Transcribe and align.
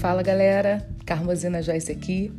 Fala 0.00 0.22
galera, 0.22 0.88
Carmozina 1.04 1.60
Joyce 1.60 1.92
aqui. 1.92 2.32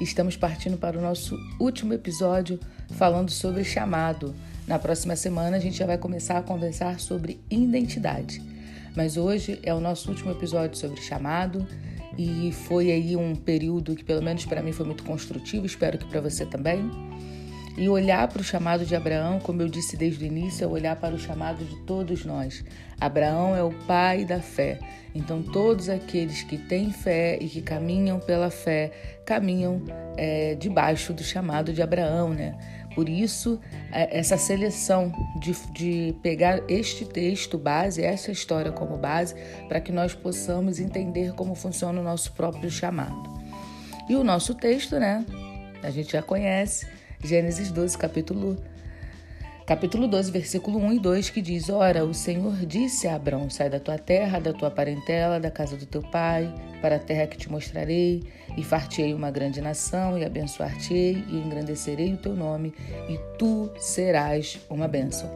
Estamos 0.00 0.36
partindo 0.36 0.76
para 0.76 0.98
o 0.98 1.00
nosso 1.00 1.38
último 1.60 1.92
episódio 1.92 2.58
falando 2.96 3.30
sobre 3.30 3.62
chamado. 3.62 4.34
Na 4.66 4.80
próxima 4.80 5.14
semana 5.14 5.56
a 5.56 5.60
gente 5.60 5.78
já 5.78 5.86
vai 5.86 5.96
começar 5.96 6.38
a 6.38 6.42
conversar 6.42 6.98
sobre 6.98 7.38
identidade. 7.48 8.42
Mas 8.96 9.16
hoje 9.16 9.60
é 9.62 9.72
o 9.72 9.78
nosso 9.78 10.10
último 10.10 10.32
episódio 10.32 10.76
sobre 10.76 11.00
chamado 11.00 11.64
e 12.18 12.50
foi 12.66 12.90
aí 12.90 13.14
um 13.14 13.36
período 13.36 13.94
que 13.94 14.02
pelo 14.02 14.20
menos 14.20 14.44
para 14.44 14.60
mim 14.60 14.72
foi 14.72 14.84
muito 14.84 15.04
construtivo, 15.04 15.66
espero 15.66 15.96
que 15.96 16.06
para 16.06 16.20
você 16.20 16.44
também. 16.44 16.90
E 17.76 17.88
olhar 17.88 18.28
para 18.28 18.40
o 18.40 18.44
chamado 18.44 18.86
de 18.86 18.94
Abraão, 18.94 19.40
como 19.40 19.60
eu 19.60 19.68
disse 19.68 19.96
desde 19.96 20.24
o 20.24 20.26
início, 20.26 20.64
é 20.64 20.66
olhar 20.66 20.94
para 20.96 21.14
o 21.14 21.18
chamado 21.18 21.64
de 21.64 21.76
todos 21.84 22.24
nós. 22.24 22.64
Abraão 23.00 23.56
é 23.56 23.62
o 23.62 23.72
pai 23.86 24.24
da 24.24 24.40
fé. 24.40 24.78
Então, 25.12 25.42
todos 25.42 25.88
aqueles 25.88 26.42
que 26.42 26.56
têm 26.56 26.92
fé 26.92 27.36
e 27.40 27.48
que 27.48 27.60
caminham 27.60 28.20
pela 28.20 28.48
fé, 28.48 28.92
caminham 29.26 29.82
é, 30.16 30.54
debaixo 30.54 31.12
do 31.12 31.22
chamado 31.24 31.72
de 31.72 31.82
Abraão, 31.82 32.30
né? 32.30 32.56
Por 32.94 33.08
isso, 33.08 33.60
é, 33.92 34.18
essa 34.18 34.36
seleção 34.38 35.12
de, 35.40 35.52
de 35.72 36.14
pegar 36.22 36.60
este 36.68 37.04
texto 37.04 37.58
base, 37.58 38.02
essa 38.02 38.30
história 38.30 38.70
como 38.70 38.96
base, 38.96 39.34
para 39.68 39.80
que 39.80 39.90
nós 39.90 40.14
possamos 40.14 40.78
entender 40.78 41.32
como 41.34 41.56
funciona 41.56 42.00
o 42.00 42.04
nosso 42.04 42.32
próprio 42.32 42.70
chamado. 42.70 43.34
E 44.08 44.14
o 44.14 44.22
nosso 44.22 44.54
texto, 44.54 44.96
né? 44.98 45.24
A 45.82 45.90
gente 45.90 46.12
já 46.12 46.22
conhece, 46.22 46.86
Gênesis 47.24 47.70
12, 47.70 47.96
capítulo 47.96 48.54
capítulo 49.64 50.06
12, 50.06 50.30
versículo 50.30 50.78
1 50.78 50.92
e 50.92 50.98
2, 50.98 51.30
que 51.30 51.40
diz: 51.40 51.70
Ora, 51.70 52.04
o 52.04 52.12
Senhor 52.12 52.54
disse 52.66 53.08
a 53.08 53.14
Abraão: 53.14 53.48
Sai 53.48 53.70
da 53.70 53.80
tua 53.80 53.96
terra, 53.96 54.38
da 54.38 54.52
tua 54.52 54.70
parentela, 54.70 55.40
da 55.40 55.50
casa 55.50 55.74
do 55.74 55.86
teu 55.86 56.02
pai, 56.02 56.54
para 56.82 56.96
a 56.96 56.98
terra 56.98 57.26
que 57.26 57.38
te 57.38 57.50
mostrarei, 57.50 58.24
e 58.58 58.62
fartei 58.62 59.14
uma 59.14 59.30
grande 59.30 59.62
nação, 59.62 60.18
e 60.18 60.24
abençoar-te-ei, 60.24 61.24
e 61.26 61.36
engrandecerei 61.38 62.12
o 62.12 62.18
teu 62.18 62.36
nome, 62.36 62.74
e 63.08 63.18
tu 63.38 63.70
serás 63.78 64.60
uma 64.68 64.86
bênção. 64.86 65.30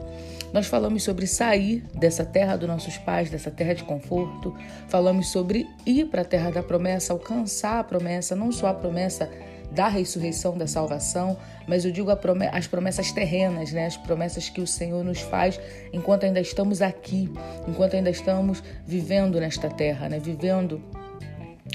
Nós 0.53 0.67
falamos 0.67 1.03
sobre 1.03 1.27
sair 1.27 1.83
dessa 1.95 2.25
terra 2.25 2.57
dos 2.57 2.69
nossos 2.69 2.99
pais, 2.99 3.31
dessa 3.31 3.51
terra 3.51 3.75
de 3.75 3.85
conforto, 3.85 4.55
falamos 4.89 5.29
sobre 5.29 5.67
ir 5.87 6.07
para 6.09 6.21
a 6.21 6.25
terra 6.25 6.51
da 6.51 6.63
promessa, 6.63 7.15
alcançar 7.15 7.81
a 7.81 7.85
promessa, 7.85 8.37
não 8.37 8.53
só 8.53 8.67
a 8.67 8.75
promessa 8.75 9.31
da 9.71 9.89
ressurreição, 9.89 10.57
da 10.57 10.67
salvação, 10.67 11.37
mas 11.67 11.85
eu 11.85 11.93
digo 11.93 12.11
as 12.53 12.67
promessas 12.67 13.13
terrenas, 13.13 13.73
né? 13.73 13.87
as 13.87 13.97
promessas 13.97 14.49
que 14.49 14.61
o 14.61 14.67
Senhor 14.67 15.05
nos 15.05 15.21
faz 15.21 15.61
enquanto 15.93 16.25
ainda 16.25 16.41
estamos 16.41 16.81
aqui, 16.81 17.31
enquanto 17.67 17.95
ainda 17.95 18.11
estamos 18.11 18.63
vivendo 18.87 19.39
nesta 19.39 19.69
terra, 19.69 20.09
né? 20.09 20.19
vivendo 20.19 20.83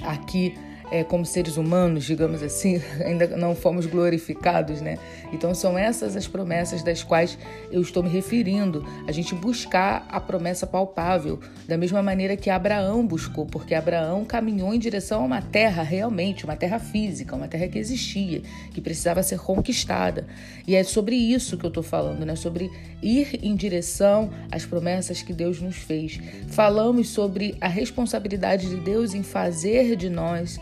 aqui 0.02 0.56
é, 0.94 1.04
como 1.04 1.26
seres 1.26 1.58
humanos, 1.58 2.04
digamos 2.04 2.44
assim, 2.44 2.80
ainda 3.04 3.26
não 3.36 3.56
fomos 3.56 3.88
glorificados, 3.88 4.80
né? 4.80 5.00
Então 5.34 5.56
são 5.56 5.76
essas 5.76 6.16
as 6.16 6.28
promessas 6.28 6.84
das 6.84 7.02
quais 7.02 7.36
eu 7.72 7.82
estou 7.82 8.04
me 8.04 8.10
referindo. 8.10 8.86
A 9.08 9.12
gente 9.12 9.34
buscar 9.34 10.06
a 10.08 10.22
promessa 10.22 10.68
palpável, 10.68 11.40
da 11.68 11.76
mesma 11.76 12.04
maneira 12.04 12.38
que 12.38 12.48
Abraão 12.48 13.08
buscou, 13.08 13.48
porque 13.48 13.74
Abraão 13.74 14.24
caminhou 14.24 14.72
em 14.72 14.78
direção 14.78 15.24
a 15.24 15.26
uma 15.26 15.42
terra 15.42 15.82
realmente, 15.82 16.46
uma 16.46 16.56
terra 16.56 16.78
física, 16.78 17.36
uma 17.36 17.48
terra 17.48 17.68
que 17.68 17.80
existia, 17.80 18.44
que 18.72 18.80
precisava 18.80 19.24
ser 19.24 19.40
conquistada. 19.40 20.28
E 20.68 20.76
é 20.76 20.84
sobre 20.84 21.16
isso 21.16 21.58
que 21.58 21.66
eu 21.66 21.70
estou 21.70 21.82
falando, 21.82 22.24
né? 22.24 22.36
Sobre 22.36 22.70
ir 23.02 23.40
em 23.42 23.56
direção 23.56 24.30
às 24.52 24.64
promessas 24.64 25.24
que 25.24 25.34
Deus 25.34 25.60
nos 25.60 25.78
fez. 25.78 26.20
Falamos 26.50 27.10
sobre 27.10 27.56
a 27.60 27.68
responsabilidade 27.68 28.70
de 28.70 28.76
Deus 28.76 29.16
em 29.16 29.24
fazer 29.24 29.96
de 29.96 30.08
nós 30.08 30.60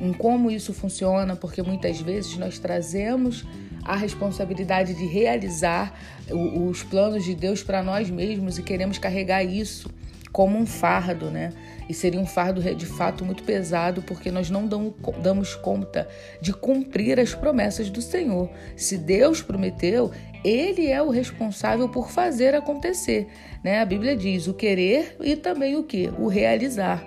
em 0.00 0.12
como 0.12 0.50
isso 0.50 0.72
funciona, 0.72 1.36
porque 1.36 1.62
muitas 1.62 2.00
vezes 2.00 2.36
nós 2.36 2.58
trazemos 2.58 3.44
a 3.84 3.96
responsabilidade 3.96 4.94
de 4.94 5.06
realizar 5.06 5.98
os 6.30 6.82
planos 6.82 7.24
de 7.24 7.34
Deus 7.34 7.62
para 7.62 7.82
nós 7.82 8.10
mesmos 8.10 8.58
e 8.58 8.62
queremos 8.62 8.98
carregar 8.98 9.42
isso 9.42 9.90
como 10.30 10.58
um 10.58 10.66
fardo, 10.66 11.30
né? 11.30 11.52
E 11.88 11.94
seria 11.94 12.20
um 12.20 12.26
fardo 12.26 12.60
de 12.62 12.84
fato 12.84 13.24
muito 13.24 13.42
pesado, 13.42 14.02
porque 14.02 14.30
nós 14.30 14.50
não 14.50 14.68
damos 14.68 15.54
conta 15.54 16.06
de 16.38 16.52
cumprir 16.52 17.18
as 17.18 17.34
promessas 17.34 17.88
do 17.88 18.02
Senhor. 18.02 18.50
Se 18.76 18.98
Deus 18.98 19.40
prometeu, 19.40 20.12
Ele 20.44 20.86
é 20.86 21.02
o 21.02 21.08
responsável 21.08 21.88
por 21.88 22.10
fazer 22.10 22.54
acontecer, 22.54 23.26
né? 23.64 23.80
A 23.80 23.86
Bíblia 23.86 24.14
diz 24.14 24.46
o 24.46 24.52
querer 24.52 25.16
e 25.18 25.34
também 25.34 25.76
o 25.76 25.82
que? 25.82 26.10
O 26.18 26.28
realizar. 26.28 27.02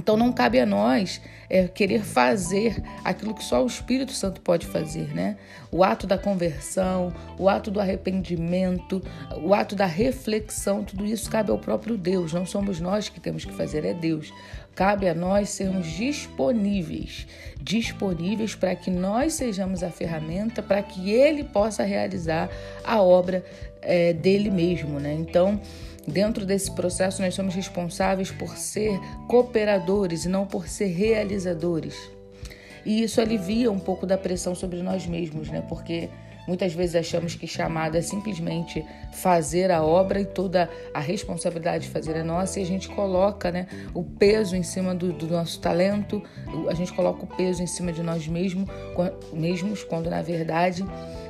Então 0.00 0.16
não 0.16 0.32
cabe 0.32 0.58
a 0.58 0.64
nós 0.64 1.20
é, 1.50 1.68
querer 1.68 2.02
fazer 2.02 2.82
aquilo 3.04 3.34
que 3.34 3.44
só 3.44 3.62
o 3.62 3.66
Espírito 3.66 4.12
Santo 4.12 4.40
pode 4.40 4.66
fazer, 4.66 5.14
né? 5.14 5.36
O 5.70 5.84
ato 5.84 6.06
da 6.06 6.16
conversão, 6.16 7.12
o 7.38 7.50
ato 7.50 7.70
do 7.70 7.78
arrependimento, 7.78 9.02
o 9.42 9.52
ato 9.52 9.76
da 9.76 9.84
reflexão, 9.84 10.82
tudo 10.82 11.04
isso 11.04 11.30
cabe 11.30 11.50
ao 11.50 11.58
próprio 11.58 11.98
Deus. 11.98 12.32
Não 12.32 12.46
somos 12.46 12.80
nós 12.80 13.10
que 13.10 13.20
temos 13.20 13.44
que 13.44 13.52
fazer, 13.52 13.84
é 13.84 13.92
Deus. 13.92 14.32
Cabe 14.74 15.06
a 15.06 15.14
nós 15.14 15.50
sermos 15.50 15.86
disponíveis, 15.88 17.26
disponíveis 17.60 18.54
para 18.54 18.74
que 18.74 18.90
nós 18.90 19.34
sejamos 19.34 19.82
a 19.82 19.90
ferramenta 19.90 20.62
para 20.62 20.82
que 20.82 21.10
Ele 21.10 21.44
possa 21.44 21.82
realizar 21.82 22.48
a 22.82 23.02
obra 23.02 23.44
é, 23.82 24.12
dele 24.12 24.50
mesmo, 24.50 24.98
né? 24.98 25.12
Então 25.14 25.60
Dentro 26.06 26.46
desse 26.46 26.70
processo, 26.72 27.22
nós 27.22 27.34
somos 27.34 27.54
responsáveis 27.54 28.30
por 28.30 28.56
ser 28.56 28.98
cooperadores 29.28 30.24
e 30.24 30.28
não 30.28 30.46
por 30.46 30.66
ser 30.66 30.86
realizadores. 30.86 31.94
E 32.84 33.02
isso 33.02 33.20
alivia 33.20 33.70
um 33.70 33.78
pouco 33.78 34.06
da 34.06 34.16
pressão 34.16 34.54
sobre 34.54 34.82
nós 34.82 35.06
mesmos, 35.06 35.50
né? 35.50 35.62
Porque 35.68 36.08
muitas 36.46 36.72
vezes 36.72 36.96
achamos 36.96 37.34
que 37.34 37.46
chamada 37.46 37.98
é 37.98 38.02
simplesmente 38.02 38.84
fazer 39.12 39.70
a 39.70 39.82
obra 39.82 40.20
e 40.20 40.24
toda 40.24 40.68
a 40.92 41.00
responsabilidade 41.00 41.84
de 41.84 41.90
fazer 41.90 42.16
é 42.16 42.22
nossa 42.22 42.60
e 42.60 42.62
a 42.62 42.66
gente 42.66 42.88
coloca 42.88 43.50
né, 43.50 43.66
o 43.94 44.02
peso 44.02 44.56
em 44.56 44.62
cima 44.62 44.94
do, 44.94 45.12
do 45.12 45.26
nosso 45.26 45.60
talento, 45.60 46.22
a 46.68 46.74
gente 46.74 46.92
coloca 46.92 47.24
o 47.24 47.26
peso 47.26 47.62
em 47.62 47.66
cima 47.66 47.92
de 47.92 48.02
nós 48.02 48.26
mesmos, 48.26 48.68
mesmos 49.32 49.84
quando 49.84 50.10
na 50.10 50.22
verdade 50.22 50.84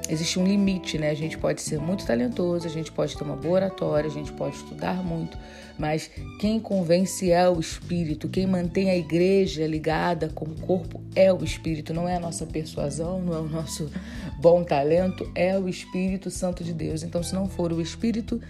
existe 0.08 0.38
um 0.38 0.44
limite, 0.44 0.98
né? 0.98 1.10
A 1.10 1.14
gente 1.14 1.38
pode 1.38 1.62
ser 1.62 1.78
muito 1.78 2.04
talentoso, 2.04 2.66
a 2.66 2.70
gente 2.70 2.90
pode 2.90 3.16
ter 3.16 3.22
uma 3.22 3.36
boa 3.36 3.54
oratória, 3.54 4.10
a 4.10 4.12
gente 4.12 4.32
pode 4.32 4.56
estudar 4.56 5.04
muito, 5.04 5.38
mas 5.80 6.10
quem 6.38 6.60
convence 6.60 7.30
é 7.32 7.48
o 7.48 7.58
Espírito, 7.58 8.28
quem 8.28 8.46
mantém 8.46 8.90
a 8.90 8.96
igreja 8.96 9.66
ligada 9.66 10.28
com 10.28 10.44
o 10.44 10.54
corpo 10.54 11.00
é 11.16 11.32
o 11.32 11.42
Espírito, 11.42 11.94
não 11.94 12.06
é 12.06 12.16
a 12.16 12.20
nossa 12.20 12.44
persuasão, 12.44 13.20
não 13.22 13.34
é 13.34 13.38
o 13.38 13.48
nosso 13.48 13.90
bom 14.38 14.62
talento, 14.62 15.28
é 15.34 15.58
o 15.58 15.68
Espírito 15.68 16.30
Santo 16.30 16.62
de 16.62 16.74
Deus. 16.74 17.02
Então, 17.02 17.22
se 17.22 17.34
não 17.34 17.48
for 17.48 17.72
o 17.72 17.80
Espírito, 17.80 18.40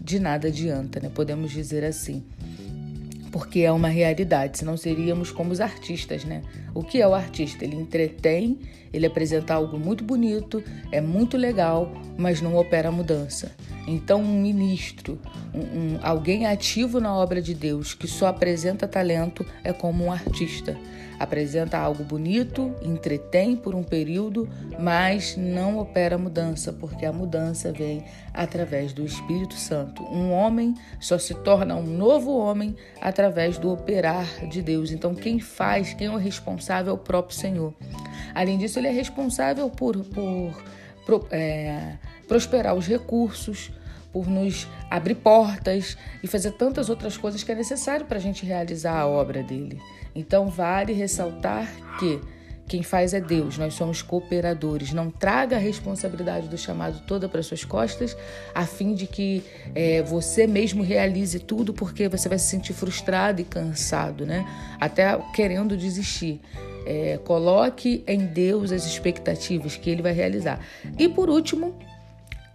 de 0.00 0.18
nada 0.18 0.48
adianta, 0.48 0.98
né? 0.98 1.08
Podemos 1.14 1.52
dizer 1.52 1.84
assim 1.84 2.24
porque 3.30 3.60
é 3.60 3.72
uma 3.72 3.88
realidade, 3.88 4.58
senão 4.58 4.76
seríamos 4.76 5.30
como 5.30 5.52
os 5.52 5.60
artistas, 5.60 6.24
né? 6.24 6.42
O 6.74 6.82
que 6.82 7.00
é 7.00 7.06
o 7.06 7.14
artista? 7.14 7.64
Ele 7.64 7.76
entretém, 7.76 8.58
ele 8.92 9.06
apresenta 9.06 9.54
algo 9.54 9.78
muito 9.78 10.02
bonito, 10.02 10.62
é 10.90 11.00
muito 11.00 11.36
legal, 11.36 11.92
mas 12.18 12.40
não 12.40 12.56
opera 12.56 12.90
mudança. 12.90 13.52
Então, 13.90 14.20
um 14.20 14.40
ministro, 14.40 15.18
um, 15.52 15.58
um, 15.60 15.98
alguém 16.02 16.46
ativo 16.46 17.00
na 17.00 17.14
obra 17.14 17.42
de 17.42 17.54
Deus 17.54 17.92
que 17.92 18.06
só 18.06 18.28
apresenta 18.28 18.86
talento 18.86 19.44
é 19.64 19.72
como 19.72 20.04
um 20.04 20.12
artista 20.12 20.78
apresenta 21.20 21.76
algo 21.76 22.02
bonito, 22.02 22.74
entretém 22.80 23.54
por 23.54 23.74
um 23.74 23.82
período, 23.82 24.48
mas 24.78 25.36
não 25.36 25.78
opera 25.78 26.16
mudança, 26.16 26.72
porque 26.72 27.04
a 27.04 27.12
mudança 27.12 27.70
vem 27.70 28.02
através 28.32 28.94
do 28.94 29.04
Espírito 29.04 29.52
Santo. 29.52 30.02
Um 30.04 30.32
homem 30.32 30.74
só 30.98 31.18
se 31.18 31.34
torna 31.34 31.76
um 31.76 31.84
novo 31.84 32.34
homem 32.34 32.74
através 33.02 33.58
do 33.58 33.70
operar 33.70 34.48
de 34.48 34.62
Deus. 34.62 34.90
Então, 34.90 35.14
quem 35.14 35.38
faz, 35.38 35.92
quem 35.92 36.06
é 36.06 36.10
o 36.10 36.16
responsável 36.16 36.92
é 36.92 36.94
o 36.94 36.98
próprio 36.98 37.36
Senhor. 37.36 37.74
Além 38.34 38.56
disso, 38.56 38.78
ele 38.78 38.88
é 38.88 38.92
responsável 38.92 39.68
por, 39.68 39.98
por, 39.98 40.64
por 41.04 41.28
é, 41.30 41.98
prosperar 42.26 42.74
os 42.74 42.86
recursos, 42.86 43.70
por 44.12 44.28
nos 44.28 44.66
abrir 44.90 45.16
portas 45.16 45.96
e 46.22 46.26
fazer 46.26 46.52
tantas 46.52 46.88
outras 46.88 47.16
coisas 47.16 47.42
que 47.42 47.52
é 47.52 47.54
necessário 47.54 48.06
para 48.06 48.18
a 48.18 48.20
gente 48.20 48.44
realizar 48.44 48.98
a 48.98 49.06
obra 49.06 49.42
dele. 49.42 49.80
Então, 50.14 50.48
vale 50.48 50.92
ressaltar 50.92 51.68
que 51.98 52.20
quem 52.70 52.84
faz 52.84 53.12
é 53.12 53.20
Deus, 53.20 53.58
nós 53.58 53.74
somos 53.74 54.00
cooperadores. 54.00 54.92
Não 54.92 55.10
traga 55.10 55.56
a 55.56 55.58
responsabilidade 55.58 56.46
do 56.46 56.56
chamado 56.56 57.02
toda 57.04 57.28
para 57.28 57.42
suas 57.42 57.64
costas, 57.64 58.16
a 58.54 58.64
fim 58.64 58.94
de 58.94 59.08
que 59.08 59.42
é, 59.74 60.02
você 60.02 60.46
mesmo 60.46 60.80
realize 60.80 61.36
tudo, 61.40 61.74
porque 61.74 62.08
você 62.08 62.28
vai 62.28 62.38
se 62.38 62.48
sentir 62.48 62.72
frustrado 62.72 63.40
e 63.40 63.44
cansado, 63.44 64.24
né? 64.24 64.46
Até 64.80 65.18
querendo 65.34 65.76
desistir. 65.76 66.40
É, 66.86 67.18
coloque 67.24 68.04
em 68.06 68.24
Deus 68.24 68.70
as 68.70 68.86
expectativas 68.86 69.76
que 69.76 69.90
Ele 69.90 70.00
vai 70.00 70.12
realizar. 70.12 70.60
E 70.96 71.08
por 71.08 71.28
último, 71.28 71.76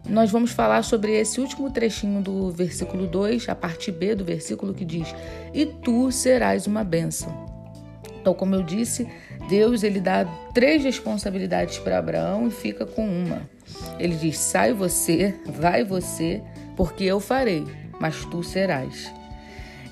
nós 0.07 0.29
vamos 0.31 0.51
falar 0.51 0.83
sobre 0.83 1.13
esse 1.19 1.39
último 1.41 1.71
trechinho 1.71 2.21
do 2.21 2.51
versículo 2.51 3.07
2, 3.07 3.49
a 3.49 3.55
parte 3.55 3.91
B 3.91 4.15
do 4.15 4.23
versículo 4.23 4.73
que 4.73 4.85
diz: 4.85 5.13
E 5.53 5.65
tu 5.65 6.11
serás 6.11 6.67
uma 6.67 6.83
bênção. 6.83 7.45
Então, 8.21 8.33
como 8.33 8.55
eu 8.55 8.63
disse, 8.63 9.07
Deus 9.49 9.83
ele 9.83 9.99
dá 9.99 10.25
três 10.53 10.83
responsabilidades 10.83 11.77
para 11.79 11.97
Abraão 11.97 12.47
e 12.47 12.51
fica 12.51 12.85
com 12.85 13.07
uma. 13.07 13.49
Ele 13.99 14.15
diz: 14.15 14.37
sai 14.37 14.73
você, 14.73 15.35
vai 15.45 15.83
você, 15.83 16.41
porque 16.75 17.03
eu 17.03 17.19
farei, 17.19 17.63
mas 17.99 18.25
tu 18.25 18.43
serás. 18.43 19.11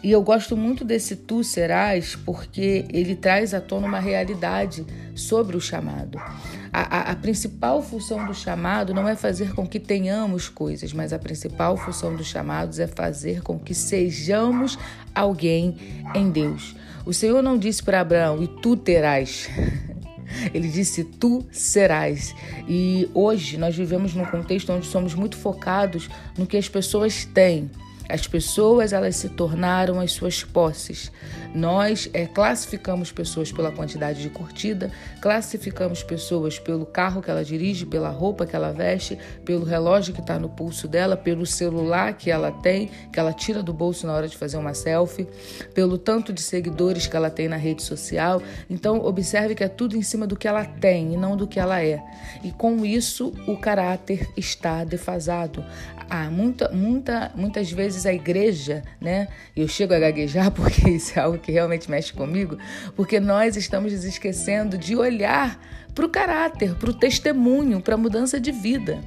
E 0.04 0.12
eu 0.12 0.22
gosto 0.22 0.58
muito 0.58 0.84
desse 0.84 1.16
tu 1.16 1.46
serás 1.46 2.14
porque 2.14 2.86
ele 2.90 3.16
traz 3.16 3.54
à 3.54 3.62
tona 3.62 3.88
uma 3.88 4.02
realidade 4.02 4.86
sobre 5.16 5.56
o 5.56 5.62
chamado. 5.62 6.20
A, 6.74 6.98
a, 6.98 7.12
a, 7.12 7.16
principal 7.16 7.82
função 7.82 8.26
do 8.26 8.34
chamado 8.34 8.94
não 8.94 9.08
é 9.08 9.16
fazer 9.16 9.54
com 9.54 9.66
que 9.66 9.80
tenhamos 9.80 10.50
coisas, 10.50 10.92
mas 10.92 11.14
a 11.14 11.20
principal 11.20 11.78
função 11.78 12.16
dos 12.16 12.28
chamados 12.28 12.80
é 12.80 12.88
fazer 12.88 13.42
com 13.42 13.58
que 13.58 13.74
sejamos 13.74 14.78
alguém 15.16 15.78
em 16.14 16.30
Deus. 16.30 16.76
O 17.06 17.14
Senhor 17.14 17.42
não 17.42 17.58
disse 17.58 17.82
para 17.82 18.02
Abraão, 18.02 18.44
e 18.44 18.48
tu 18.48 18.76
terás. 18.76 19.50
Ele 20.54 20.68
disse: 20.68 21.04
Tu 21.04 21.46
serás. 21.52 22.36
E 22.68 23.10
hoje 23.14 23.58
nós 23.58 23.76
vivemos 23.76 24.14
num 24.14 24.26
contexto 24.26 24.72
onde 24.74 24.86
somos 24.88 25.14
muito 25.14 25.38
focados 25.38 26.10
no 26.38 26.46
que 26.46 26.58
as 26.58 26.68
pessoas 26.68 27.24
têm. 27.24 27.70
As 28.10 28.28
pessoas 28.28 28.94
elas 28.94 29.16
se 29.16 29.30
tornaram 29.30 30.00
as 30.00 30.12
suas 30.12 30.44
posses. 30.44 31.12
Nós 31.54 32.10
é, 32.14 32.26
classificamos 32.26 33.12
pessoas 33.12 33.52
pela 33.52 33.72
quantidade 33.72 34.22
de 34.22 34.30
curtida, 34.30 34.92
classificamos 35.22 36.04
pessoas 36.04 36.60
pelo 36.60 36.86
carro 36.86 37.22
que 37.22 37.30
ela 37.30 37.44
dirige, 37.44 37.86
pela 37.86 38.10
roupa 38.10 38.46
que 38.46 38.56
ela 38.56 38.72
veste, 38.72 39.18
pelo 39.46 39.64
relógio 39.64 40.14
que 40.14 40.20
está 40.20 40.40
no 40.40 40.50
pulso 40.50 40.88
dela, 40.88 41.16
pelo 41.16 41.46
celular 41.46 42.14
que 42.14 42.32
ela 42.32 42.52
tem, 42.52 42.90
que 43.12 43.20
ela 43.20 43.32
tira 43.32 43.62
do 43.62 43.74
bolso 43.74 44.08
na 44.08 44.14
hora 44.14 44.28
de 44.28 44.36
fazer 44.36 44.58
uma 44.58 44.74
selfie, 44.74 45.28
pelo 45.74 45.98
tanto 45.98 46.34
de 46.34 46.42
seguidores 46.42 47.08
que 47.08 47.16
ela 47.16 47.30
tem 47.30 47.48
na 47.48 47.58
rede 47.58 47.84
social. 47.84 48.42
Então, 48.70 49.00
observe 49.06 49.56
que 49.56 49.64
é 49.64 49.68
tudo 49.70 49.96
em 49.96 50.02
cima 50.02 50.26
do 50.26 50.36
que 50.36 50.48
ela 50.48 50.66
tem 50.66 51.14
e 51.14 51.18
não 51.18 51.38
do 51.38 51.48
que 51.48 51.60
ela 51.60 51.82
é. 51.82 52.04
E 52.44 52.52
com 52.52 52.86
isso, 52.86 53.32
o 53.48 53.58
caráter 53.58 54.28
está 54.36 54.84
defasado. 54.84 55.64
Há 56.10 56.30
muita, 56.30 56.70
muita, 56.70 57.32
muitas 57.36 57.72
vezes 57.72 58.06
a 58.06 58.14
igreja, 58.14 58.84
né? 59.00 59.28
Eu 59.56 59.68
chego 59.68 59.94
a 59.94 60.00
gaguejar 60.00 60.50
porque 60.56 60.90
isso 60.90 61.18
é 61.18 61.22
algo 61.22 61.38
que 61.38 61.52
realmente 61.52 61.90
mexe 61.90 62.14
comigo, 62.14 62.58
porque 62.96 63.20
nós 63.20 63.56
estamos 63.56 63.92
nos 63.94 64.04
esquecendo 64.04 64.78
de 64.78 64.96
olhar 64.96 65.60
para 65.94 66.06
o 66.06 66.10
caráter, 66.10 66.76
para 66.76 66.90
o 66.90 66.94
testemunho, 66.94 67.82
para 67.82 67.96
a 67.96 67.98
mudança 67.98 68.40
de 68.40 68.52
vida. 68.52 69.00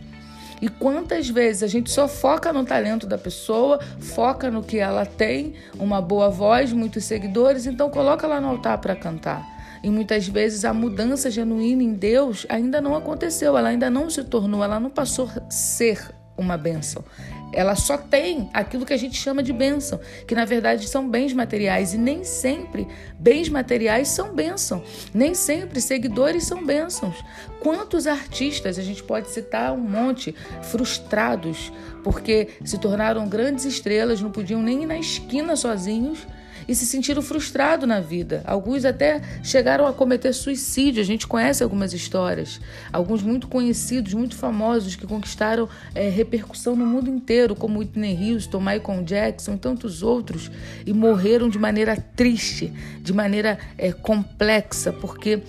E 0.61 0.69
quantas 0.69 1.29
vezes 1.29 1.63
a 1.63 1.67
gente 1.67 1.91
só 1.91 2.09
foca 2.09 2.53
no 2.53 2.65
talento 2.65 3.07
da 3.07 3.19
pessoa, 3.19 3.79
foca 4.01 4.51
no 4.51 4.63
que 4.63 4.79
ela 4.79 5.05
tem, 5.05 5.55
uma 5.79 6.01
boa 6.01 6.31
voz, 6.31 6.73
muitos 6.73 7.05
seguidores, 7.05 7.67
então 7.67 7.91
coloca 7.91 8.27
lá 8.27 8.41
no 8.41 8.49
altar 8.49 8.79
para 8.79 8.97
cantar. 8.97 9.45
E 9.83 9.91
muitas 9.91 10.27
vezes 10.27 10.65
a 10.65 10.73
mudança 10.73 11.31
genuína 11.31 11.83
em 11.83 11.93
Deus 11.93 12.47
ainda 12.49 12.81
não 12.81 12.97
aconteceu, 12.97 13.57
ela 13.57 13.69
ainda 13.69 13.91
não 13.91 14.09
se 14.09 14.25
tornou, 14.25 14.65
ela 14.65 14.81
não 14.81 14.91
passou 14.91 15.29
a 15.37 15.51
ser 15.51 16.11
uma 16.37 16.56
bênção. 16.56 17.05
Ela 17.53 17.77
só 17.77 17.97
tem 17.97 18.50
aquilo 18.53 18.85
que 18.85 18.93
a 18.93 18.97
gente 18.97 19.17
chama 19.17 19.43
de 19.43 19.53
bênção, 19.53 20.00
que 20.27 20.35
na 20.35 20.44
verdade 20.44 20.88
são 20.88 21.09
bens 21.09 21.33
materiais 21.33 21.94
e 21.94 21.99
nem 21.99 22.25
sempre 22.25 22.87
bens 23.19 23.49
materiais 23.49 24.09
são 24.09 24.35
bênção, 24.35 24.83
nem 25.15 25.35
sempre 25.35 25.81
seguidores 25.81 26.44
são 26.44 26.65
bênçãos. 26.65 27.17
Quantos 27.61 28.06
artistas 28.06 28.79
a 28.79 28.83
gente 28.83 29.03
pode 29.03 29.31
citar 29.31 29.73
um 29.73 29.81
monte 29.81 30.35
frustrados 30.62 31.73
porque 32.03 32.49
se 32.65 32.79
tornaram 32.79 33.29
grandes 33.29 33.65
estrelas, 33.65 34.21
não 34.21 34.31
podiam 34.31 34.62
nem 34.62 34.83
ir 34.83 34.87
na 34.87 34.99
esquina 34.99 35.56
sozinhos 35.56 36.27
e 36.69 36.75
se 36.75 36.87
sentiram 36.87 37.23
frustrados 37.23 37.89
na 37.89 38.01
vida. 38.01 38.43
Alguns 38.45 38.85
até 38.85 39.21
chegaram 39.43 39.87
a 39.87 39.93
cometer 39.93 40.33
suicídio. 40.33 41.01
A 41.01 41.05
gente 41.05 41.27
conhece 41.27 41.63
algumas 41.63 41.93
histórias. 41.93 42.61
Alguns 42.93 43.23
muito 43.23 43.49
conhecidos, 43.49 44.15
muito 44.15 44.37
famosos, 44.37 44.97
que 44.97 45.07
conquistaram 45.07 45.69
é, 45.95 46.09
repercussão 46.09 46.75
no 46.75 46.87
mundo 46.87 47.09
inteiro, 47.09 47.55
como 47.55 47.79
Whitney 47.79 48.33
Houston, 48.33 48.59
Michael 48.59 49.03
Jackson 49.05 49.55
e 49.55 49.59
tantos 49.59 50.03
outros, 50.03 50.51
e 50.85 50.93
morreram 50.93 51.49
de 51.49 51.59
maneira 51.59 51.97
triste, 51.97 52.73
de 53.01 53.12
maneira 53.12 53.59
é, 53.79 53.93
complexa, 53.93 54.93
porque 54.93 55.43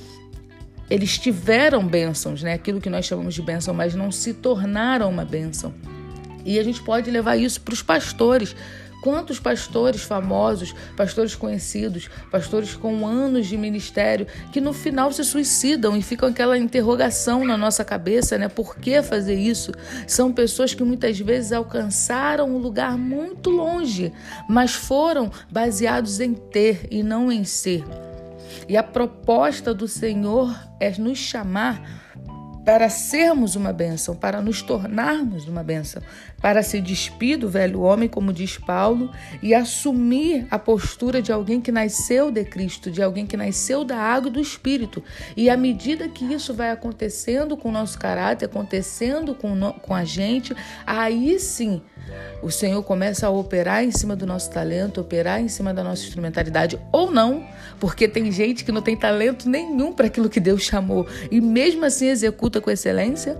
eles 0.90 1.18
tiveram 1.18 1.86
bênçãos, 1.86 2.42
né? 2.42 2.54
aquilo 2.54 2.80
que 2.80 2.90
nós 2.90 3.06
chamamos 3.06 3.34
de 3.34 3.42
bênção, 3.42 3.74
mas 3.74 3.94
não 3.94 4.12
se 4.12 4.34
tornaram 4.34 5.10
uma 5.10 5.26
bênção. 5.26 5.74
E 6.46 6.58
a 6.58 6.64
gente 6.64 6.82
pode 6.82 7.12
levar 7.12 7.36
isso 7.36 7.60
para 7.60 7.74
os 7.74 7.82
pastores. 7.82 8.56
Quantos 9.02 9.40
pastores 9.40 10.02
famosos, 10.02 10.74
pastores 10.96 11.36
conhecidos, 11.36 12.10
pastores 12.32 12.74
com 12.74 13.06
anos 13.06 13.48
de 13.48 13.58
ministério, 13.58 14.28
que 14.52 14.60
no 14.60 14.74
final 14.74 15.12
se 15.12 15.24
suicidam 15.24 15.96
e 15.96 16.02
ficam 16.02 16.30
aquela 16.30 16.58
interrogação 16.58 17.46
na 17.46 17.56
nossa 17.58 17.86
cabeça, 17.86 18.38
né? 18.38 18.50
Por 18.50 18.76
que 18.78 19.02
fazer 19.02 19.36
isso? 19.36 19.72
São 20.08 20.34
pessoas 20.34 20.74
que 20.74 20.84
muitas 20.84 21.20
vezes 21.20 21.52
alcançaram 21.52 22.50
um 22.50 22.58
lugar 22.58 22.98
muito 22.98 23.50
longe, 23.50 24.12
mas 24.50 24.74
foram 24.74 25.32
baseados 25.52 26.20
em 26.20 26.34
ter 26.34 26.88
e 26.90 27.04
não 27.04 27.32
em 27.32 27.44
ser. 27.44 27.84
E 28.68 28.76
a 28.76 28.84
proposta 28.84 29.74
do 29.74 29.88
Senhor 29.88 30.54
é 30.80 30.92
nos 30.98 31.18
chamar 31.18 32.08
para 32.68 32.90
sermos 32.90 33.56
uma 33.56 33.72
bênção, 33.72 34.14
para 34.14 34.42
nos 34.42 34.62
tornarmos 34.62 35.48
uma 35.48 35.64
bênção, 35.64 36.02
para 36.42 36.62
se 36.62 36.80
despir 36.80 37.38
do 37.38 37.50
velho 37.50 37.82
homem, 37.82 38.08
como 38.08 38.32
diz 38.32 38.58
Paulo, 38.58 39.12
e 39.42 39.54
assumir 39.54 40.48
a 40.52 40.60
postura 40.60 41.22
de 41.22 41.32
alguém 41.32 41.60
que 41.60 41.72
nasceu 41.72 42.32
de 42.32 42.44
Cristo, 42.46 42.92
de 42.92 43.02
alguém 43.02 43.26
que 43.26 43.36
nasceu 43.36 43.84
da 43.84 43.98
água 43.98 44.30
e 44.30 44.34
do 44.34 44.40
Espírito. 44.40 45.04
E 45.36 45.50
à 45.50 45.58
medida 45.58 46.08
que 46.08 46.26
isso 46.26 46.54
vai 46.54 46.70
acontecendo 46.70 47.58
com 47.58 47.70
o 47.70 47.72
nosso 47.72 47.98
caráter, 47.98 48.46
acontecendo 48.46 49.34
com, 49.34 49.56
no, 49.56 49.74
com 49.74 49.94
a 49.94 50.04
gente, 50.04 50.56
aí 50.86 51.40
sim 51.40 51.82
o 52.42 52.52
Senhor 52.52 52.82
começa 52.84 53.28
a 53.28 53.30
operar 53.30 53.84
em 53.84 53.92
cima 53.92 54.16
do 54.16 54.26
nosso 54.26 54.50
talento, 54.50 55.02
operar 55.02 55.42
em 55.42 55.48
cima 55.48 55.74
da 55.74 55.84
nossa 55.84 56.04
instrumentalidade, 56.04 56.80
ou 56.92 57.12
não, 57.12 57.46
porque 57.80 58.08
tem 58.08 58.32
gente 58.32 58.64
que 58.64 58.72
não 58.72 58.82
tem 58.82 58.96
talento 58.96 59.50
nenhum 59.50 59.92
para 59.92 60.08
aquilo 60.08 60.30
que 60.30 60.40
Deus 60.40 60.62
chamou 60.62 61.08
e 61.32 61.42
mesmo 61.42 61.84
assim 61.84 62.08
executa 62.08 62.62
com 62.62 62.70
excelência. 62.70 63.38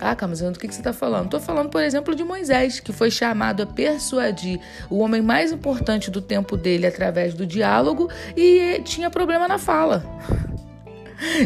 Ah, 0.00 0.16
Carlos, 0.16 0.40
do 0.40 0.58
que 0.58 0.66
você 0.66 0.80
está 0.80 0.94
falando? 0.94 1.26
Estou 1.26 1.40
falando, 1.40 1.68
por 1.68 1.82
exemplo, 1.82 2.14
de 2.14 2.24
Moisés, 2.24 2.80
que 2.80 2.90
foi 2.90 3.10
chamado 3.10 3.62
a 3.62 3.66
persuadir 3.66 4.58
o 4.88 4.98
homem 4.98 5.20
mais 5.20 5.52
importante 5.52 6.10
do 6.10 6.22
tempo 6.22 6.56
dele 6.56 6.86
através 6.86 7.34
do 7.34 7.46
diálogo 7.46 8.08
e 8.34 8.80
tinha 8.82 9.10
problema 9.10 9.46
na 9.46 9.58
fala. 9.58 10.02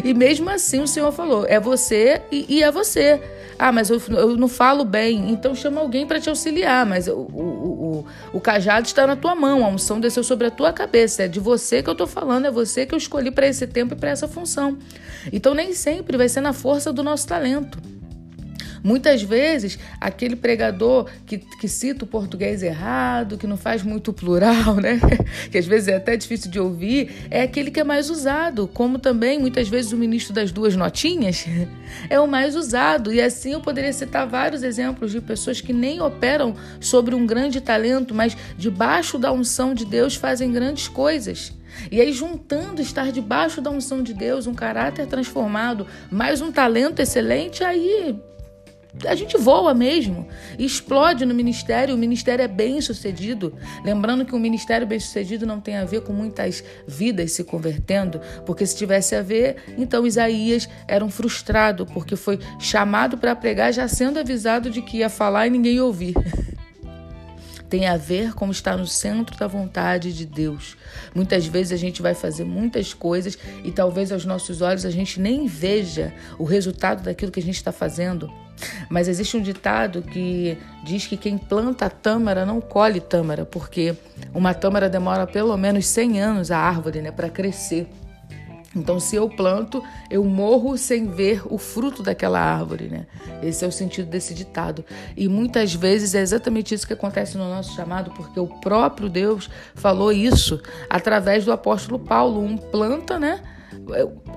E 0.05 0.13
mesmo 0.13 0.49
assim 0.49 0.81
o 0.81 0.87
Senhor 0.87 1.11
falou: 1.11 1.45
é 1.45 1.59
você 1.59 2.21
e, 2.31 2.45
e 2.47 2.63
é 2.63 2.71
você. 2.71 3.21
Ah, 3.57 3.71
mas 3.71 3.89
eu, 3.89 4.01
eu, 4.09 4.35
não 4.35 4.49
falo 4.49 4.83
bem, 4.83 5.31
então 5.31 5.55
chama 5.55 5.79
alguém 5.79 6.05
para 6.05 6.19
te 6.19 6.29
auxiliar. 6.29 6.85
Mas 6.85 7.07
o, 7.07 7.13
o, 7.13 7.41
o, 7.41 8.05
o, 8.33 8.41
cajado 8.41 8.85
está 8.85 9.07
na 9.07 9.15
tua 9.15 9.33
mão, 9.33 9.65
a 9.65 9.69
unção 9.69 9.99
desceu 9.99 10.23
sobre 10.23 10.47
a 10.47 10.51
tua 10.51 10.73
cabeça. 10.73 11.23
É 11.23 11.27
de 11.27 11.39
você 11.39 11.81
que 11.81 11.89
eu 11.89 11.93
estou 11.93 12.07
falando, 12.07 12.45
é 12.45 12.51
você 12.51 12.85
que 12.85 12.93
eu 12.93 12.97
escolhi 12.97 13.31
para 13.31 13.47
esse 13.47 13.65
tempo 13.67 13.93
e 13.93 13.97
para 13.97 14.09
essa 14.09 14.27
função. 14.27 14.77
Então 15.31 15.53
nem 15.53 15.73
sempre 15.73 16.17
vai 16.17 16.27
ser 16.27 16.41
na 16.41 16.53
força 16.53 16.91
do 16.91 17.03
nosso 17.03 17.27
talento. 17.27 17.94
Muitas 18.85 19.23
vezes, 19.23 19.79
aquele 19.99 20.35
pregador 20.35 21.09
que, 21.25 21.39
que 21.39 21.67
cita 21.67 22.05
o 22.05 22.07
português 22.07 22.61
errado, 22.61 23.35
que 23.35 23.47
não 23.47 23.57
faz 23.57 23.81
muito 23.81 24.13
plural, 24.13 24.75
né? 24.75 24.99
que 25.49 25.57
às 25.57 25.65
vezes 25.65 25.87
é 25.87 25.95
até 25.95 26.15
difícil 26.15 26.51
de 26.51 26.59
ouvir, 26.59 27.27
é 27.31 27.41
aquele 27.41 27.71
que 27.71 27.79
é 27.79 27.83
mais 27.83 28.11
usado. 28.11 28.67
Como 28.67 28.99
também, 28.99 29.39
muitas 29.39 29.67
vezes, 29.67 29.91
o 29.91 29.97
ministro 29.97 30.35
das 30.35 30.51
duas 30.51 30.75
notinhas 30.75 31.47
é 32.11 32.19
o 32.19 32.27
mais 32.27 32.55
usado. 32.55 33.11
E 33.11 33.19
assim 33.19 33.53
eu 33.53 33.59
poderia 33.59 33.91
citar 33.91 34.27
vários 34.27 34.61
exemplos 34.61 35.11
de 35.11 35.19
pessoas 35.19 35.59
que 35.59 35.73
nem 35.73 35.99
operam 35.99 36.55
sobre 36.79 37.15
um 37.15 37.25
grande 37.25 37.61
talento, 37.61 38.13
mas 38.13 38.37
debaixo 38.55 39.17
da 39.17 39.31
unção 39.31 39.73
de 39.73 39.83
Deus 39.83 40.13
fazem 40.13 40.51
grandes 40.51 40.87
coisas. 40.87 41.51
E 41.91 41.99
aí, 41.99 42.13
juntando 42.13 42.83
estar 42.83 43.11
debaixo 43.11 43.61
da 43.61 43.71
unção 43.71 44.03
de 44.03 44.13
Deus, 44.13 44.45
um 44.45 44.53
caráter 44.53 45.07
transformado, 45.07 45.87
mais 46.11 46.39
um 46.39 46.51
talento 46.51 46.99
excelente, 46.99 47.63
aí 47.63 48.15
a 49.05 49.15
gente 49.15 49.37
voa 49.37 49.73
mesmo, 49.73 50.27
explode 50.57 51.25
no 51.25 51.33
ministério, 51.33 51.93
o 51.93 51.97
ministério 51.97 52.43
é 52.43 52.47
bem 52.47 52.79
sucedido. 52.79 53.53
Lembrando 53.83 54.25
que 54.25 54.33
um 54.33 54.39
ministério 54.39 54.87
bem 54.87 54.99
sucedido 54.99 55.45
não 55.45 55.59
tem 55.59 55.75
a 55.75 55.85
ver 55.85 56.01
com 56.01 56.13
muitas 56.13 56.63
vidas 56.87 57.33
se 57.33 57.43
convertendo, 57.43 58.21
porque 58.45 58.65
se 58.65 58.75
tivesse 58.75 59.15
a 59.15 59.21
ver, 59.21 59.57
então 59.77 60.07
Isaías 60.07 60.69
era 60.87 61.03
um 61.03 61.09
frustrado, 61.09 61.85
porque 61.85 62.15
foi 62.15 62.39
chamado 62.59 63.17
para 63.17 63.35
pregar 63.35 63.73
já 63.73 63.87
sendo 63.87 64.19
avisado 64.19 64.69
de 64.69 64.81
que 64.81 64.97
ia 64.97 65.09
falar 65.09 65.47
e 65.47 65.49
ninguém 65.49 65.75
ia 65.75 65.85
ouvir. 65.85 66.13
tem 67.75 67.87
a 67.87 67.97
ver 67.97 68.33
com 68.33 68.49
estar 68.49 68.77
no 68.77 68.87
centro 68.87 69.37
da 69.37 69.47
vontade 69.47 70.13
de 70.13 70.25
Deus. 70.25 70.77
Muitas 71.13 71.45
vezes 71.45 71.73
a 71.73 71.75
gente 71.75 72.01
vai 72.01 72.13
fazer 72.13 72.45
muitas 72.45 72.93
coisas 72.93 73.37
e 73.65 73.71
talvez 73.71 74.13
aos 74.13 74.23
nossos 74.23 74.61
olhos 74.61 74.85
a 74.85 74.89
gente 74.89 75.19
nem 75.19 75.45
veja 75.45 76.13
o 76.39 76.45
resultado 76.45 77.03
daquilo 77.03 77.33
que 77.33 77.39
a 77.41 77.43
gente 77.43 77.57
está 77.57 77.73
fazendo. 77.73 78.31
Mas 78.89 79.09
existe 79.09 79.35
um 79.35 79.41
ditado 79.41 80.01
que 80.01 80.57
diz 80.85 81.05
que 81.05 81.17
quem 81.17 81.37
planta 81.37 81.89
tâmara 81.89 82.45
não 82.45 82.61
colhe 82.61 83.01
tâmara, 83.01 83.45
porque 83.45 83.93
uma 84.33 84.53
tâmara 84.53 84.87
demora 84.87 85.27
pelo 85.27 85.57
menos 85.57 85.85
100 85.85 86.21
anos 86.21 86.51
a 86.51 86.57
árvore 86.57 87.01
né, 87.01 87.11
para 87.11 87.29
crescer. 87.29 87.89
Então, 88.75 88.99
se 88.99 89.15
eu 89.15 89.29
planto, 89.29 89.81
eu 90.09 90.23
morro 90.25 90.77
sem 90.77 91.07
ver 91.07 91.41
o 91.45 91.57
fruto 91.57 92.03
daquela 92.03 92.39
árvore, 92.39 92.89
né? 92.89 93.05
Esse 93.41 93.63
é 93.63 93.67
o 93.67 93.71
sentido 93.71 94.09
desse 94.09 94.33
ditado. 94.33 94.83
E 95.15 95.29
muitas 95.29 95.73
vezes 95.73 96.13
é 96.13 96.21
exatamente 96.21 96.75
isso 96.75 96.85
que 96.85 96.93
acontece 96.93 97.37
no 97.37 97.47
nosso 97.49 97.73
chamado, 97.73 98.11
porque 98.11 98.39
o 98.39 98.47
próprio 98.47 99.07
Deus 99.07 99.49
falou 99.75 100.11
isso 100.11 100.61
através 100.89 101.45
do 101.45 101.51
apóstolo 101.51 101.97
Paulo. 101.97 102.41
Um 102.41 102.57
planta, 102.57 103.17
né? 103.17 103.41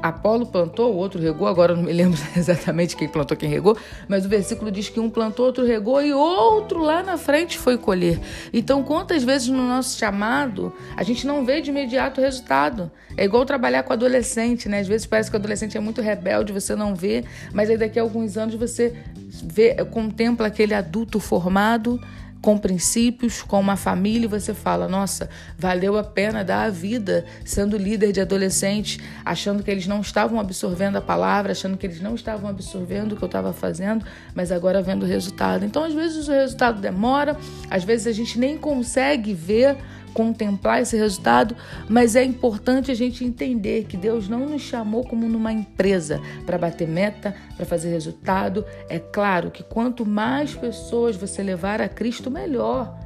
Apolo 0.02 0.46
plantou, 0.46 0.92
o 0.92 0.96
outro 0.96 1.20
regou, 1.20 1.48
agora 1.48 1.74
não 1.74 1.82
me 1.82 1.92
lembro 1.92 2.18
exatamente 2.36 2.96
quem 2.96 3.08
plantou, 3.08 3.36
quem 3.36 3.48
regou, 3.48 3.76
mas 4.06 4.24
o 4.24 4.28
versículo 4.28 4.70
diz 4.70 4.88
que 4.88 5.00
um 5.00 5.10
plantou, 5.10 5.46
outro 5.46 5.64
regou 5.64 6.02
e 6.02 6.12
outro 6.12 6.80
lá 6.80 7.02
na 7.02 7.16
frente 7.16 7.58
foi 7.58 7.76
colher. 7.76 8.20
Então, 8.52 8.82
quantas 8.82 9.24
vezes 9.24 9.48
no 9.48 9.66
nosso 9.68 9.98
chamado 9.98 10.72
a 10.96 11.02
gente 11.02 11.26
não 11.26 11.44
vê 11.44 11.60
de 11.60 11.70
imediato 11.70 12.20
o 12.20 12.24
resultado? 12.24 12.90
É 13.16 13.24
igual 13.24 13.44
trabalhar 13.44 13.82
com 13.82 13.92
adolescente, 13.92 14.68
né? 14.68 14.80
Às 14.80 14.86
vezes 14.86 15.06
parece 15.06 15.30
que 15.30 15.36
o 15.36 15.38
adolescente 15.40 15.76
é 15.76 15.80
muito 15.80 16.00
rebelde, 16.00 16.52
você 16.52 16.76
não 16.76 16.94
vê, 16.94 17.24
mas 17.52 17.68
aí 17.68 17.76
daqui 17.76 17.98
a 17.98 18.02
alguns 18.02 18.36
anos 18.36 18.54
você 18.54 18.94
vê, 19.42 19.74
contempla 19.86 20.46
aquele 20.46 20.74
adulto 20.74 21.18
formado 21.18 22.00
com 22.40 22.56
princípios, 22.56 23.42
com 23.42 23.58
uma 23.60 23.76
família, 23.76 24.26
e 24.26 24.28
você 24.28 24.54
fala: 24.54 24.88
nossa, 24.88 25.28
valeu 25.56 25.96
a 25.96 26.04
pena 26.04 26.44
dar 26.44 26.64
a 26.64 26.70
vida 26.70 27.24
sendo 27.44 27.76
líder 27.76 28.12
de 28.12 28.20
adolescentes, 28.20 28.98
achando 29.24 29.62
que 29.62 29.70
eles 29.70 29.86
não 29.86 30.00
estavam 30.00 30.38
absorvendo 30.38 30.96
a 30.96 31.00
palavra, 31.00 31.52
achando 31.52 31.76
que 31.76 31.86
eles 31.86 32.00
não 32.00 32.14
estavam 32.14 32.48
absorvendo 32.48 33.12
o 33.12 33.16
que 33.16 33.22
eu 33.22 33.26
estava 33.26 33.52
fazendo, 33.52 34.04
mas 34.34 34.52
agora 34.52 34.82
vendo 34.82 35.02
o 35.02 35.06
resultado. 35.06 35.64
Então, 35.64 35.84
às 35.84 35.94
vezes, 35.94 36.28
o 36.28 36.32
resultado 36.32 36.80
demora, 36.80 37.36
às 37.70 37.84
vezes 37.84 38.06
a 38.06 38.12
gente 38.12 38.38
nem 38.38 38.56
consegue 38.56 39.34
ver 39.34 39.76
contemplar 40.18 40.82
esse 40.82 40.96
resultado, 40.96 41.54
mas 41.88 42.16
é 42.16 42.24
importante 42.24 42.90
a 42.90 42.94
gente 42.94 43.24
entender 43.24 43.84
que 43.84 43.96
Deus 43.96 44.28
não 44.28 44.48
nos 44.48 44.62
chamou 44.62 45.04
como 45.04 45.28
numa 45.28 45.52
empresa 45.52 46.20
para 46.44 46.58
bater 46.58 46.88
meta, 46.88 47.36
para 47.56 47.64
fazer 47.64 47.90
resultado. 47.90 48.64
É 48.88 48.98
claro 48.98 49.52
que 49.52 49.62
quanto 49.62 50.04
mais 50.04 50.56
pessoas 50.56 51.14
você 51.14 51.40
levar 51.40 51.80
a 51.80 51.88
Cristo, 51.88 52.32
melhor. 52.32 52.98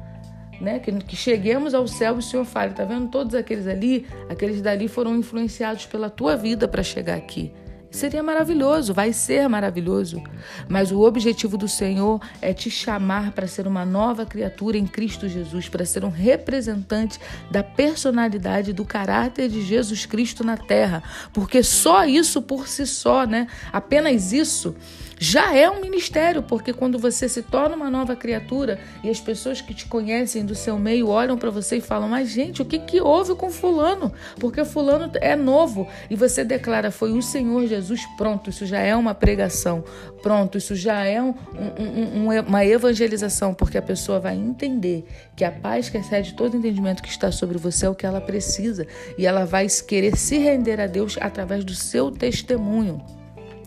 Né? 0.59 0.79
Que, 0.79 0.91
que 0.91 1.15
cheguemos 1.15 1.75
ao 1.75 1.87
céu 1.87 2.15
e 2.15 2.17
o 2.19 2.21
Senhor 2.21 2.45
fale, 2.45 2.73
tá 2.73 2.83
vendo? 2.83 3.09
Todos 3.09 3.35
aqueles 3.35 3.67
ali, 3.67 4.07
aqueles 4.27 4.59
dali 4.59 4.87
foram 4.87 5.15
influenciados 5.15 5.85
pela 5.85 6.09
tua 6.09 6.35
vida 6.35 6.67
para 6.67 6.81
chegar 6.81 7.15
aqui. 7.15 7.53
Seria 7.93 8.23
maravilhoso, 8.23 8.91
vai 8.91 9.13
ser 9.13 9.47
maravilhoso. 9.47 10.19
Mas 10.67 10.91
o 10.91 11.01
objetivo 11.01 11.59
do 11.59 11.67
Senhor 11.67 12.19
é 12.41 12.51
te 12.51 12.67
chamar 12.67 13.33
para 13.33 13.45
ser 13.45 13.67
uma 13.67 13.85
nova 13.85 14.25
criatura 14.25 14.79
em 14.79 14.87
Cristo 14.87 15.29
Jesus, 15.29 15.69
para 15.69 15.85
ser 15.85 16.03
um 16.03 16.09
representante 16.09 17.19
da 17.51 17.61
personalidade, 17.61 18.73
do 18.73 18.83
caráter 18.83 19.47
de 19.47 19.61
Jesus 19.61 20.07
Cristo 20.07 20.43
na 20.43 20.57
terra. 20.57 21.03
Porque 21.31 21.61
só 21.61 22.03
isso 22.03 22.41
por 22.41 22.67
si 22.67 22.87
só, 22.87 23.27
né? 23.27 23.45
Apenas 23.71 24.33
isso 24.33 24.75
já 25.23 25.55
é 25.55 25.69
um 25.69 25.79
ministério, 25.79 26.43
porque 26.43 26.73
quando 26.73 26.99
você 26.99 27.29
se 27.29 27.41
torna 27.41 27.77
uma 27.77 27.89
nova 27.89 28.13
criatura 28.13 28.77
e 29.01 29.09
as 29.09 29.21
pessoas 29.21 29.61
que 29.61 29.73
te 29.73 29.85
conhecem 29.85 30.45
do 30.45 30.53
seu 30.53 30.77
meio 30.77 31.07
olham 31.07 31.37
para 31.37 31.49
você 31.49 31.77
e 31.77 31.81
falam: 31.81 32.09
Mas, 32.09 32.27
gente, 32.27 32.61
o 32.61 32.65
que, 32.65 32.77
que 32.77 32.99
houve 32.99 33.33
com 33.33 33.49
Fulano? 33.49 34.11
Porque 34.37 34.65
Fulano 34.65 35.09
é 35.21 35.33
novo. 35.33 35.87
E 36.09 36.15
você 36.17 36.43
declara: 36.43 36.91
Foi 36.91 37.13
o 37.13 37.21
Senhor 37.21 37.65
Jesus. 37.67 38.05
Pronto, 38.17 38.49
isso 38.49 38.65
já 38.65 38.79
é 38.79 38.93
uma 38.93 39.15
pregação. 39.15 39.85
Pronto, 40.21 40.57
isso 40.57 40.75
já 40.75 41.05
é 41.05 41.21
um, 41.21 41.33
um, 41.79 42.25
um, 42.25 42.39
uma 42.41 42.65
evangelização, 42.65 43.53
porque 43.53 43.77
a 43.77 43.81
pessoa 43.81 44.19
vai 44.19 44.35
entender 44.35 45.05
que 45.37 45.45
a 45.45 45.51
paz 45.51 45.87
que 45.87 45.97
excede 45.97 46.33
todo 46.33 46.57
entendimento 46.57 47.01
que 47.01 47.07
está 47.07 47.31
sobre 47.31 47.57
você 47.57 47.85
é 47.85 47.89
o 47.89 47.95
que 47.95 48.05
ela 48.05 48.19
precisa 48.19 48.85
e 49.17 49.25
ela 49.25 49.45
vai 49.45 49.67
querer 49.87 50.17
se 50.17 50.37
render 50.37 50.81
a 50.81 50.87
Deus 50.87 51.17
através 51.21 51.63
do 51.63 51.73
seu 51.73 52.11
testemunho. 52.11 53.01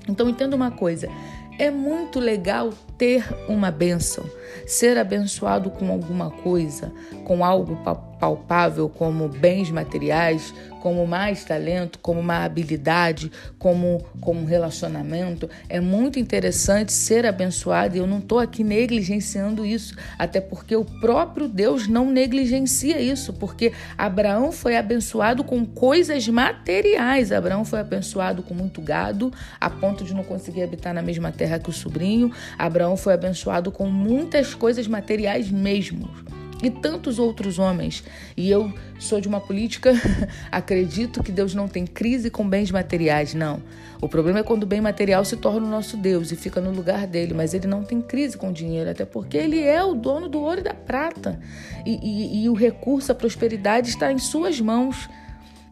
Então 0.09 0.29
entenda 0.29 0.55
uma 0.55 0.71
coisa: 0.71 1.09
é 1.59 1.71
muito 1.71 2.21
legal 2.21 2.73
ter 2.99 3.25
uma 3.49 3.71
bênção, 3.71 4.25
ser 4.67 4.99
abençoado 4.99 5.71
com 5.71 5.91
alguma 5.91 6.31
coisa, 6.31 6.93
com 7.25 7.45
algo 7.45 7.77
palpável, 8.19 8.89
como 8.89 9.29
bens 9.29 9.71
materiais, 9.71 10.53
como 10.87 11.05
mais 11.05 11.45
talento, 11.45 11.99
como 11.99 12.21
uma 12.21 12.45
habilidade, 12.45 13.33
como, 13.59 14.05
como 14.21 14.41
um 14.41 14.45
relacionamento. 14.45 15.51
É 15.69 15.81
muito 15.81 16.21
interessante 16.21 16.93
ser 16.93 17.27
abençoado 17.27 17.97
e 17.97 17.99
eu 17.99 18.07
não 18.07 18.19
estou 18.19 18.39
aqui 18.39 18.63
negligenciando 18.63 19.67
isso, 19.67 19.97
até 20.17 20.41
porque 20.41 20.77
o 20.77 20.85
próprio 20.85 21.49
Deus 21.49 21.89
não 21.89 22.09
negligencia 22.09 23.01
isso, 23.01 23.33
porque 23.33 23.73
Abraão 23.99 24.53
foi 24.53 24.77
abençoado 24.77 25.43
com 25.43 25.67
coisas 25.67 26.29
materiais. 26.29 27.33
Abraão 27.33 27.65
foi 27.65 27.81
abençoado 27.81 28.45
com 28.45 28.55
muito 28.55 28.81
gado, 28.81 29.33
a 29.61 29.69
ponto 29.69 30.05
de 30.05 30.15
não 30.15 30.23
conseguir 30.23 30.63
habitar 30.63 30.95
na 30.95 31.03
mesma 31.03 31.33
terra 31.33 31.59
que 31.59 31.69
o 31.71 31.73
sobrinho. 31.73 32.31
Abraão 32.57 32.97
foi 32.97 33.15
abençoado 33.15 33.73
com 33.73 33.87
muitas 33.87 34.55
coisas 34.55 34.87
materiais 34.87 35.51
mesmo 35.51 36.09
e 36.63 36.71
tantos 36.71 37.19
outros 37.19 37.59
homens. 37.59 38.03
E 38.37 38.51
eu 38.51 38.73
sou 38.99 39.21
de 39.21 39.29
uma 39.29 39.41
política, 39.41 39.93
acredito 40.51 41.23
que 41.23 41.31
Deus 41.31 41.55
não 41.55 41.69
tem 41.69 41.87
crise 41.87 42.31
com 42.31 42.49
bens 42.49 42.71
materiais, 42.71 43.35
não. 43.35 43.63
O 44.01 44.09
problema 44.09 44.41
é 44.41 44.43
quando 44.43 44.65
o 44.65 44.67
bem 44.67 44.81
material 44.81 45.25
se 45.25 45.37
torna 45.37 45.67
o 45.67 45.71
nosso 45.71 45.97
Deus 45.97 46.31
e 46.31 46.37
fica 46.37 46.61
no 46.61 46.71
lugar 46.71 47.07
dele, 47.07 47.33
mas 47.33 47.55
ele 47.55 47.67
não 47.67 47.83
tem 47.83 48.01
crise 48.01 48.37
com 48.37 48.53
dinheiro, 48.53 48.91
até 48.91 49.05
porque 49.05 49.37
ele 49.37 49.63
é 49.63 49.83
o 49.83 49.95
dono 49.95 50.29
do 50.29 50.41
ouro 50.41 50.61
e 50.61 50.65
da 50.65 50.75
prata. 50.75 51.41
E, 51.85 51.99
e, 52.03 52.45
e 52.45 52.49
o 52.49 52.55
recurso, 52.55 53.13
a 53.13 53.15
prosperidade 53.15 53.89
está 53.89 54.13
em 54.13 54.19
suas 54.19 54.61
mãos. 54.61 55.09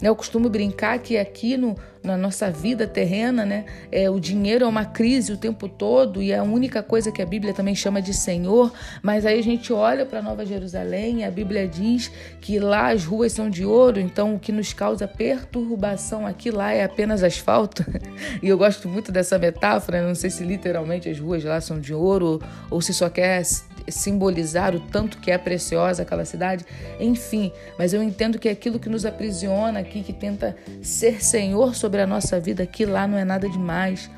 Eu 0.09 0.17
costumo 0.17 0.49
brincar 0.51 0.99
que 0.99 1.17
aqui 1.17 1.57
no, 1.57 1.77
na 2.03 2.17
nossa 2.17 2.51
vida 2.51 2.87
terrena, 2.87 3.47
né, 3.47 3.65
é, 3.91 4.11
o 4.11 4.21
dinheiro 4.21 4.65
é 4.65 4.69
uma 4.69 4.85
crise 4.85 5.33
o 5.33 5.37
tempo 5.37 5.67
todo 5.67 6.23
e 6.23 6.31
é 6.31 6.39
a 6.39 6.43
única 6.43 6.83
coisa 6.83 7.11
que 7.11 7.23
a 7.23 7.27
Bíblia 7.27 7.55
também 7.55 7.75
chama 7.75 8.03
de 8.03 8.13
Senhor. 8.13 8.71
Mas 9.03 9.25
aí 9.25 9.39
a 9.39 9.43
gente 9.43 9.73
olha 9.73 10.05
para 10.05 10.21
Nova 10.21 10.45
Jerusalém 10.45 11.21
e 11.21 11.25
a 11.25 11.31
Bíblia 11.31 11.67
diz 11.67 12.11
que 12.41 12.59
lá 12.59 12.93
as 12.93 13.05
ruas 13.05 13.33
são 13.33 13.49
de 13.49 13.65
ouro, 13.65 13.99
então 13.99 14.35
o 14.35 14.39
que 14.39 14.53
nos 14.53 14.75
causa 14.75 15.09
perturbação 15.09 16.27
aqui 16.27 16.51
lá 16.51 16.73
é 16.73 16.85
apenas 16.85 17.23
asfalto. 17.23 17.85
e 18.43 18.49
eu 18.49 18.59
gosto 18.59 18.89
muito 18.89 19.11
dessa 19.11 19.39
metáfora, 19.39 20.07
não 20.07 20.15
sei 20.15 20.29
se 20.29 20.45
literalmente 20.45 21.09
as 21.09 21.19
ruas 21.19 21.43
lá 21.43 21.61
são 21.61 21.81
de 21.81 21.95
ouro 21.95 22.43
ou 22.71 22.83
se 22.83 22.93
só 22.93 23.09
quer 23.09 23.43
simbolizar 23.89 24.75
o 24.75 24.81
tanto 24.81 25.19
que 25.19 25.31
é 25.31 25.39
preciosa 25.39 26.03
aquela 26.03 26.25
cidade, 26.25 26.65
enfim, 26.99 27.53
mas 27.79 27.93
eu 27.93 28.03
entendo 28.03 28.39
que 28.39 28.49
aquilo 28.49 28.79
que 28.79 28.89
nos 28.89 29.05
aprisiona 29.05 29.81
aqui, 29.81 30.03
que 30.03 30.13
tenta 30.13 30.57
ser 30.83 31.23
senhor 31.23 31.75
sobre 31.75 32.01
a 32.01 32.07
nossa 32.07 32.41
vida 32.41 32.63
aqui, 32.63 32.85
lá 32.85 33.07
não 33.07 33.19
é 33.19 33.25
nada 33.25 33.49
demais. 33.49 34.11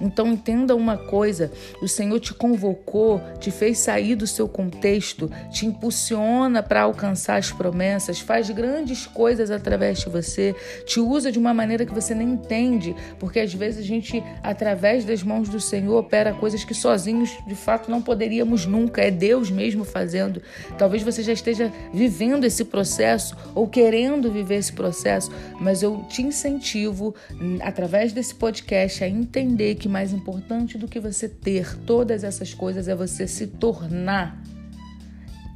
Então 0.00 0.26
entenda 0.28 0.74
uma 0.74 0.96
coisa: 0.96 1.52
o 1.82 1.88
Senhor 1.88 2.18
te 2.18 2.32
convocou, 2.32 3.20
te 3.38 3.50
fez 3.50 3.78
sair 3.78 4.14
do 4.14 4.26
seu 4.26 4.48
contexto, 4.48 5.30
te 5.50 5.66
impulsiona 5.66 6.62
para 6.62 6.82
alcançar 6.82 7.36
as 7.36 7.52
promessas, 7.52 8.20
faz 8.20 8.48
grandes 8.50 9.06
coisas 9.06 9.50
através 9.50 9.98
de 9.98 10.08
você, 10.08 10.54
te 10.86 11.00
usa 11.00 11.30
de 11.30 11.38
uma 11.38 11.52
maneira 11.52 11.84
que 11.84 11.94
você 11.94 12.14
nem 12.14 12.30
entende, 12.30 12.94
porque 13.18 13.40
às 13.40 13.52
vezes 13.52 13.84
a 13.84 13.86
gente, 13.86 14.22
através 14.42 15.04
das 15.04 15.22
mãos 15.22 15.48
do 15.48 15.60
Senhor, 15.60 15.98
opera 15.98 16.32
coisas 16.32 16.64
que 16.64 16.74
sozinhos 16.74 17.30
de 17.46 17.54
fato 17.54 17.90
não 17.90 18.00
poderíamos 18.00 18.66
nunca. 18.66 19.02
É 19.02 19.10
Deus 19.10 19.50
mesmo 19.50 19.84
fazendo. 19.84 20.42
Talvez 20.78 21.02
você 21.02 21.22
já 21.22 21.32
esteja 21.32 21.72
vivendo 21.92 22.44
esse 22.44 22.64
processo 22.64 23.36
ou 23.54 23.66
querendo 23.66 24.30
viver 24.30 24.56
esse 24.56 24.72
processo, 24.72 25.30
mas 25.60 25.82
eu 25.82 26.04
te 26.08 26.22
incentivo, 26.22 27.14
através 27.60 28.12
desse 28.12 28.34
podcast, 28.34 29.04
a 29.04 29.08
entender 29.08 29.74
que 29.74 29.88
mais 29.90 30.12
importante 30.12 30.78
do 30.78 30.88
que 30.88 31.00
você 31.00 31.28
ter 31.28 31.76
todas 31.80 32.24
essas 32.24 32.54
coisas 32.54 32.88
é 32.88 32.94
você 32.94 33.26
se 33.26 33.46
tornar, 33.46 34.40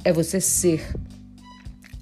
é 0.03 0.11
você 0.11 0.39
ser 0.39 0.93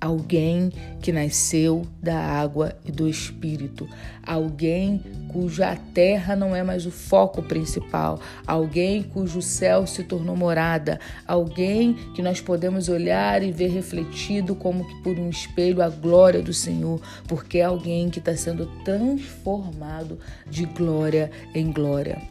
alguém 0.03 0.69
que 1.01 1.13
nasceu 1.13 1.88
da 2.01 2.19
água 2.19 2.75
e 2.83 2.91
do 2.91 3.07
espírito, 3.07 3.88
alguém 4.22 5.01
cuja 5.29 5.77
terra 5.93 6.36
não 6.36 6.53
é 6.53 6.62
mais 6.62 6.86
o 6.86 6.91
foco 6.91 7.41
principal, 7.41 8.19
alguém 8.45 9.01
cujo 9.01 9.41
céu 9.41 9.88
se 9.88 10.03
tornou 10.03 10.36
morada, 10.36 11.00
alguém 11.25 11.93
que 12.13 12.22
nós 12.22 12.41
podemos 12.41 12.89
olhar 12.89 13.41
e 13.41 13.51
ver 13.51 13.69
refletido 13.69 14.55
como 14.55 14.86
que 14.86 14.95
por 15.03 15.17
um 15.17 15.29
espelho 15.29 15.81
a 15.81 15.88
glória 15.88 16.41
do 16.41 16.53
Senhor, 16.53 17.01
porque 17.25 17.60
é 17.60 17.63
alguém 17.63 18.10
que 18.10 18.19
está 18.19 18.36
sendo 18.36 18.65
transformado 18.83 20.19
de 20.45 20.65
glória 20.65 21.31
em 21.55 21.72
glória. 21.72 22.22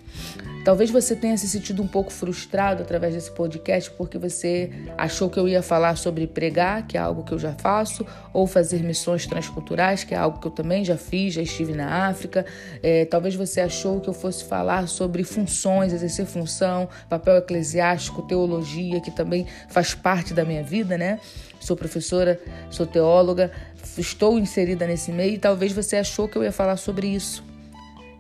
Talvez 0.65 0.91
você 0.91 1.17
tenha 1.17 1.37
se 1.37 1.49
sentido 1.49 1.83
um 1.83 1.89
pouco 1.89 2.13
frustrado 2.13 2.83
através 2.83 3.15
desse 3.15 3.33
podcast 3.33 3.91
porque 3.91 4.17
você 4.17 4.71
achou 4.97 5.29
que 5.29 5.37
eu 5.37 5.49
ia 5.49 5.61
falar 5.61 5.97
sobre 5.97 6.25
pregar, 6.25 6.87
que 6.87 6.97
é 6.97 7.01
algo 7.01 7.25
que 7.25 7.33
eu 7.33 7.39
já 7.39 7.53
faço, 7.53 8.07
ou 8.33 8.47
fazer 8.47 8.81
missões 8.81 9.27
transculturais, 9.27 10.05
que 10.05 10.15
é 10.15 10.17
algo 10.17 10.39
que 10.39 10.47
eu 10.47 10.53
também 10.53 10.85
já 10.85 10.97
fiz, 10.97 11.35
já 11.35 11.43
estive 11.43 11.73
na 11.73 12.07
África. 12.07 12.47
É, 12.81 13.05
talvez 13.05 13.35
você 13.35 13.61
achou 13.61 14.01
que 14.01 14.09
eu 14.09 14.13
fosse 14.13 14.45
falar 14.45 14.87
sobre 14.87 15.25
funções, 15.25 15.93
exercer 15.93 16.27
função, 16.27 16.89
papel 17.09 17.39
eclesiástico, 17.39 18.23
teologia, 18.23 19.01
que 19.01 19.11
também 19.11 19.45
faz 19.69 19.95
parte 19.95 20.33
da 20.33 20.45
minha 20.45 20.63
vida, 20.63 20.97
né? 20.97 21.19
Sou 21.59 21.77
professora, 21.77 22.41
sou 22.71 22.87
teóloga, 22.87 23.51
estou 23.99 24.39
inserida 24.39 24.87
nesse 24.87 25.11
meio 25.11 25.35
e 25.35 25.39
talvez 25.39 25.73
você 25.73 25.97
achou 25.97 26.29
que 26.29 26.37
eu 26.37 26.45
ia 26.45 26.53
falar 26.53 26.77
sobre 26.77 27.09
isso. 27.09 27.43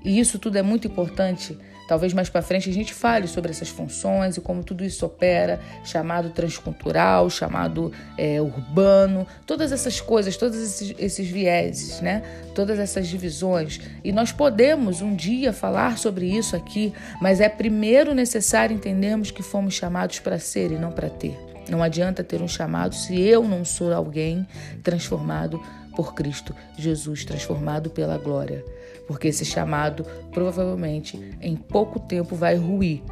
E 0.04 0.18
isso 0.18 0.40
tudo 0.40 0.58
é 0.58 0.62
muito 0.62 0.88
importante 0.88 1.56
Talvez 1.92 2.14
mais 2.14 2.30
para 2.30 2.40
frente 2.40 2.70
a 2.70 2.72
gente 2.72 2.94
fale 2.94 3.26
sobre 3.26 3.50
essas 3.50 3.68
funções 3.68 4.38
e 4.38 4.40
como 4.40 4.64
tudo 4.64 4.82
isso 4.82 5.04
opera, 5.04 5.60
chamado 5.84 6.30
transcultural, 6.30 7.28
chamado 7.28 7.92
é, 8.16 8.40
urbano, 8.40 9.26
todas 9.46 9.72
essas 9.72 10.00
coisas, 10.00 10.34
todos 10.34 10.56
esses, 10.56 10.94
esses 10.98 11.28
vieses, 11.28 12.00
né? 12.00 12.22
todas 12.54 12.78
essas 12.78 13.06
divisões. 13.08 13.78
E 14.02 14.10
nós 14.10 14.32
podemos 14.32 15.02
um 15.02 15.14
dia 15.14 15.52
falar 15.52 15.98
sobre 15.98 16.34
isso 16.34 16.56
aqui, 16.56 16.94
mas 17.20 17.42
é 17.42 17.48
primeiro 17.50 18.14
necessário 18.14 18.74
entendermos 18.74 19.30
que 19.30 19.42
fomos 19.42 19.74
chamados 19.74 20.18
para 20.18 20.38
ser 20.38 20.72
e 20.72 20.78
não 20.78 20.92
para 20.92 21.10
ter. 21.10 21.38
Não 21.68 21.82
adianta 21.82 22.24
ter 22.24 22.40
um 22.40 22.48
chamado 22.48 22.94
se 22.94 23.20
eu 23.20 23.44
não 23.44 23.66
sou 23.66 23.92
alguém 23.92 24.46
transformado 24.82 25.62
por 25.94 26.14
Cristo 26.14 26.56
Jesus, 26.74 27.26
transformado 27.26 27.90
pela 27.90 28.16
glória 28.16 28.64
porque 29.06 29.28
esse 29.28 29.44
chamado 29.44 30.04
provavelmente 30.32 31.18
em 31.40 31.56
pouco 31.56 32.00
tempo 32.00 32.34
vai 32.34 32.56
ruir, 32.56 33.02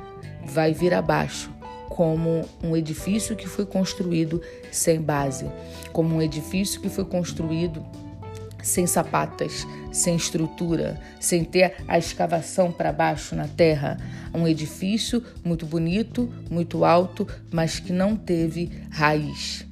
vai 0.44 0.72
vir 0.72 0.94
abaixo, 0.94 1.50
como 1.88 2.44
um 2.62 2.76
edifício 2.76 3.36
que 3.36 3.48
foi 3.48 3.66
construído 3.66 4.40
sem 4.70 5.00
base, 5.00 5.50
como 5.92 6.16
um 6.16 6.22
edifício 6.22 6.80
que 6.80 6.88
foi 6.88 7.04
construído 7.04 7.84
sem 8.62 8.86
sapatas, 8.86 9.66
sem 9.92 10.16
estrutura, 10.16 11.00
sem 11.18 11.44
ter 11.44 11.76
a 11.88 11.98
escavação 11.98 12.70
para 12.70 12.92
baixo 12.92 13.34
na 13.34 13.48
terra. 13.48 13.96
Um 14.32 14.46
edifício 14.46 15.22
muito 15.44 15.66
bonito, 15.66 16.32
muito 16.50 16.84
alto, 16.84 17.26
mas 17.50 17.78
que 17.78 17.92
não 17.92 18.16
teve 18.16 18.70
raiz. 18.90 19.66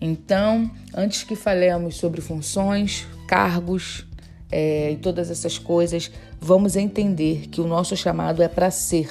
Então, 0.00 0.70
antes 0.94 1.24
que 1.24 1.34
falemos 1.34 1.96
sobre 1.96 2.20
funções, 2.20 3.06
cargos, 3.26 4.06
é, 4.50 4.92
e 4.92 4.96
todas 4.96 5.30
essas 5.30 5.58
coisas, 5.58 6.10
vamos 6.40 6.76
entender 6.76 7.48
que 7.48 7.60
o 7.60 7.66
nosso 7.66 7.96
chamado 7.96 8.42
é 8.42 8.48
para 8.48 8.70
ser 8.70 9.10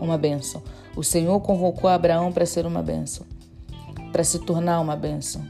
uma 0.00 0.16
bênção. 0.16 0.62
O 0.96 1.02
Senhor 1.02 1.38
convocou 1.40 1.90
Abraão 1.90 2.32
para 2.32 2.46
ser 2.46 2.66
uma 2.66 2.82
bênção, 2.82 3.26
para 4.12 4.24
se 4.24 4.38
tornar 4.38 4.80
uma 4.80 4.96
bênção. 4.96 5.44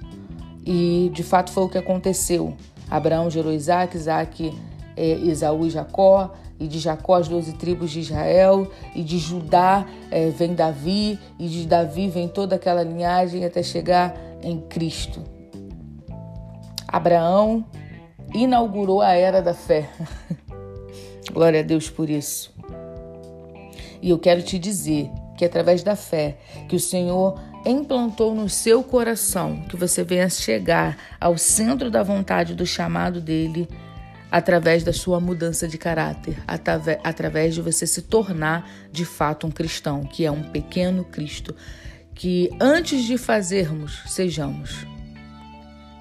E 0.65 1.11
de 1.15 1.23
fato 1.23 1.53
foi 1.53 1.65
o 1.65 1.69
que 1.69 1.79
aconteceu. 1.79 2.55
Abraão 2.91 3.31
gerou 3.31 3.53
Isaac, 3.53 3.97
Isaac, 3.97 4.53
é, 4.97 5.15
e 5.15 5.35
Jacó, 5.71 6.33
e 6.59 6.67
de 6.67 6.79
Jacó 6.79 7.15
as 7.15 7.29
doze 7.29 7.53
tribos 7.53 7.91
de 7.91 8.01
Israel, 8.01 8.69
e 8.95 9.03
de 9.03 9.19
Judá 9.19 9.87
é, 10.11 10.31
vem 10.31 10.55
Davi, 10.55 11.19
e 11.39 11.49
de 11.49 11.67
Davi 11.67 12.09
vem 12.09 12.29
toda 12.29 12.57
aquela 12.57 12.83
linhagem 12.83 13.45
até 13.45 13.63
chegar 13.63 14.17
em 14.43 14.61
Cristo. 14.61 15.23
Abraão 16.89 17.65
inaugurou 18.37 19.01
a 19.01 19.13
era 19.13 19.41
da 19.41 19.55
fé. 19.55 19.89
Glória 21.33 21.61
a 21.61 21.63
Deus 21.63 21.91
por 21.91 22.09
isso. 22.09 22.55
E 24.01 24.11
eu 24.11 24.19
quero 24.19 24.43
te 24.43 24.59
dizer 24.59 25.11
que 25.37 25.45
através 25.45 25.83
da 25.83 25.97
fé 25.97 26.39
que 26.69 26.77
o 26.77 26.81
Senhor 26.81 27.39
implantou 27.65 28.35
no 28.35 28.49
seu 28.49 28.83
coração 28.83 29.63
que 29.69 29.77
você 29.77 30.05
venha 30.05 30.29
chegar 30.29 30.97
ao 31.21 31.37
centro 31.37 31.91
da 31.91 32.03
vontade 32.03 32.55
do 32.55 32.65
chamado 32.65 33.21
dele 33.21 33.69
através 34.31 34.85
da 34.85 34.93
sua 34.93 35.21
mudança 35.21 35.67
de 35.67 35.79
caráter, 35.79 36.37
através 37.03 37.55
de 37.55 37.63
você 37.63 37.87
se 37.87 38.03
tornar 38.03 38.69
de 38.91 39.05
fato 39.05 39.47
um 39.47 39.51
cristão, 39.51 40.05
que 40.05 40.25
é 40.25 40.31
um 40.31 40.43
pequeno 40.43 41.05
Cristo, 41.05 41.55
que 42.15 42.51
antes 42.61 43.05
de 43.05 43.17
fazermos, 43.17 44.03
sejamos. 44.07 44.96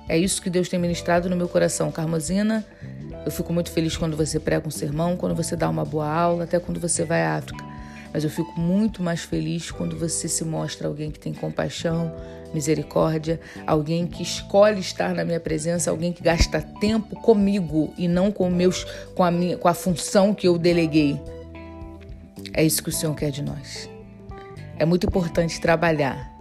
É 0.08 0.18
isso 0.18 0.42
que 0.42 0.50
Deus 0.50 0.70
tem 0.70 0.80
ministrado 0.80 1.30
no 1.30 1.36
meu 1.36 1.48
coração, 1.48 1.92
Carmosina. 1.92 2.66
Eu 3.26 3.32
fico 3.32 3.52
muito 3.52 3.72
feliz 3.72 3.98
quando 3.98 4.16
você 4.16 4.40
prega 4.40 4.68
um 4.68 4.72
sermão, 4.72 5.18
quando 5.18 5.36
você 5.36 5.56
dá 5.56 5.68
uma 5.68 5.84
boa 5.84 6.08
aula, 6.08 6.44
até 6.44 6.60
quando 6.60 6.80
você 6.80 7.04
vai 7.04 7.24
à 7.24 7.38
África. 7.38 7.64
Mas 8.14 8.24
eu 8.24 8.30
fico 8.30 8.58
muito 8.60 9.02
mais 9.02 9.24
feliz 9.24 9.72
quando 9.72 9.98
você 9.98 10.28
se 10.28 10.46
mostra 10.46 10.88
alguém 10.88 11.12
que 11.12 11.20
tem 11.20 11.34
compaixão, 11.34 12.14
misericórdia, 12.54 13.42
alguém 13.68 14.08
que 14.08 14.24
escolhe 14.24 14.80
estar 14.80 15.14
na 15.14 15.26
minha 15.26 15.40
presença, 15.40 15.90
alguém 15.90 16.14
que 16.14 16.24
gasta 16.24 16.62
tempo 16.62 17.20
comigo 17.20 17.94
e 17.98 18.08
não 18.08 18.32
com 18.32 18.50
meus 18.50 18.86
com 19.16 19.24
a 19.24 19.32
minha 19.32 19.58
com 19.58 19.68
a 19.68 19.74
função 19.74 20.34
que 20.34 20.48
eu 20.48 20.58
deleguei. 20.58 21.20
É 22.54 22.64
isso 22.64 22.82
que 22.82 22.90
o 22.90 22.94
Senhor 22.94 23.14
quer 23.16 23.32
de 23.32 23.42
nós. 23.42 23.90
É 24.78 24.86
muito 24.86 25.08
importante 25.08 25.60
trabalhar, 25.60 26.32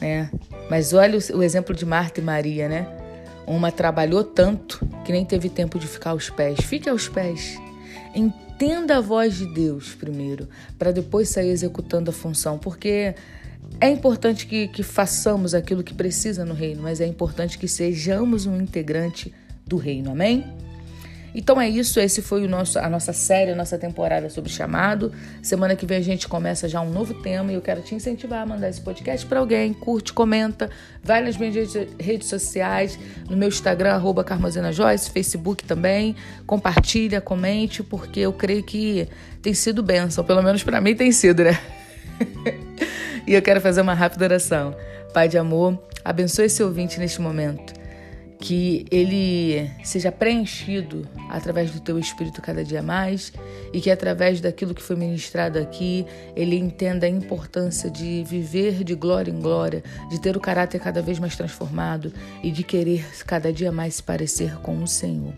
né? 0.00 0.30
Mas 0.70 0.92
olha 0.92 1.18
o 1.34 1.42
exemplo 1.42 1.74
de 1.74 1.84
Marta 1.84 2.20
e 2.20 2.22
Maria, 2.22 2.68
né? 2.68 3.03
Uma 3.46 3.70
trabalhou 3.70 4.24
tanto 4.24 4.86
que 5.04 5.12
nem 5.12 5.24
teve 5.24 5.48
tempo 5.48 5.78
de 5.78 5.86
ficar 5.86 6.10
aos 6.10 6.30
pés. 6.30 6.58
Fique 6.60 6.88
aos 6.88 7.08
pés. 7.08 7.58
Entenda 8.14 8.98
a 8.98 9.00
voz 9.00 9.36
de 9.36 9.46
Deus 9.52 9.94
primeiro, 9.94 10.48
para 10.78 10.92
depois 10.92 11.28
sair 11.28 11.50
executando 11.50 12.10
a 12.10 12.12
função, 12.12 12.58
porque 12.58 13.14
é 13.80 13.88
importante 13.88 14.46
que, 14.46 14.68
que 14.68 14.82
façamos 14.82 15.54
aquilo 15.54 15.82
que 15.82 15.92
precisa 15.92 16.44
no 16.44 16.54
reino, 16.54 16.82
mas 16.82 17.00
é 17.00 17.06
importante 17.06 17.58
que 17.58 17.66
sejamos 17.66 18.46
um 18.46 18.60
integrante 18.60 19.32
do 19.66 19.76
reino. 19.76 20.10
Amém? 20.10 20.44
Então 21.34 21.60
é 21.60 21.68
isso, 21.68 21.98
esse 21.98 22.22
foi 22.22 22.44
o 22.44 22.48
nosso, 22.48 22.78
a 22.78 22.88
nossa 22.88 23.12
série, 23.12 23.50
a 23.50 23.56
nossa 23.56 23.76
temporada 23.76 24.30
sobre 24.30 24.50
chamado. 24.50 25.12
Semana 25.42 25.74
que 25.74 25.84
vem 25.84 25.98
a 25.98 26.00
gente 26.00 26.28
começa 26.28 26.68
já 26.68 26.80
um 26.80 26.88
novo 26.88 27.12
tema 27.14 27.50
e 27.50 27.56
eu 27.56 27.60
quero 27.60 27.82
te 27.82 27.92
incentivar 27.94 28.42
a 28.42 28.46
mandar 28.46 28.68
esse 28.68 28.80
podcast 28.80 29.26
para 29.26 29.40
alguém. 29.40 29.72
Curte, 29.72 30.12
comenta, 30.12 30.70
vai 31.02 31.22
nas 31.22 31.36
minhas 31.36 31.74
redes 31.98 32.28
sociais, 32.28 32.96
no 33.28 33.36
meu 33.36 33.48
Instagram, 33.48 33.94
arroba 33.94 34.24
Joyce, 34.72 35.10
Facebook 35.10 35.64
também. 35.64 36.14
Compartilha, 36.46 37.20
comente, 37.20 37.82
porque 37.82 38.20
eu 38.20 38.32
creio 38.32 38.62
que 38.62 39.08
tem 39.42 39.52
sido 39.52 39.82
bênção, 39.82 40.22
pelo 40.22 40.40
menos 40.40 40.62
para 40.62 40.80
mim 40.80 40.94
tem 40.94 41.10
sido, 41.10 41.42
né? 41.42 41.58
e 43.26 43.34
eu 43.34 43.42
quero 43.42 43.60
fazer 43.60 43.80
uma 43.80 43.94
rápida 43.94 44.26
oração. 44.26 44.74
Pai 45.12 45.28
de 45.28 45.36
amor, 45.36 45.82
abençoe 46.04 46.46
esse 46.46 46.62
ouvinte 46.62 47.00
neste 47.00 47.20
momento 47.20 47.83
que 48.44 48.84
ele 48.90 49.70
seja 49.82 50.12
preenchido 50.12 51.08
através 51.30 51.70
do 51.70 51.80
teu 51.80 51.98
espírito 51.98 52.42
cada 52.42 52.62
dia 52.62 52.82
mais 52.82 53.32
e 53.72 53.80
que 53.80 53.90
através 53.90 54.38
daquilo 54.38 54.74
que 54.74 54.82
foi 54.82 54.96
ministrado 54.96 55.58
aqui, 55.58 56.04
ele 56.36 56.54
entenda 56.54 57.06
a 57.06 57.08
importância 57.08 57.90
de 57.90 58.22
viver 58.24 58.84
de 58.84 58.94
glória 58.94 59.30
em 59.30 59.40
glória, 59.40 59.82
de 60.10 60.20
ter 60.20 60.36
o 60.36 60.40
caráter 60.40 60.78
cada 60.78 61.00
vez 61.00 61.18
mais 61.18 61.34
transformado 61.34 62.12
e 62.42 62.50
de 62.50 62.62
querer 62.62 63.02
cada 63.24 63.50
dia 63.50 63.72
mais 63.72 63.94
se 63.94 64.02
parecer 64.02 64.54
com 64.56 64.76
o 64.82 64.86
Senhor. 64.86 65.32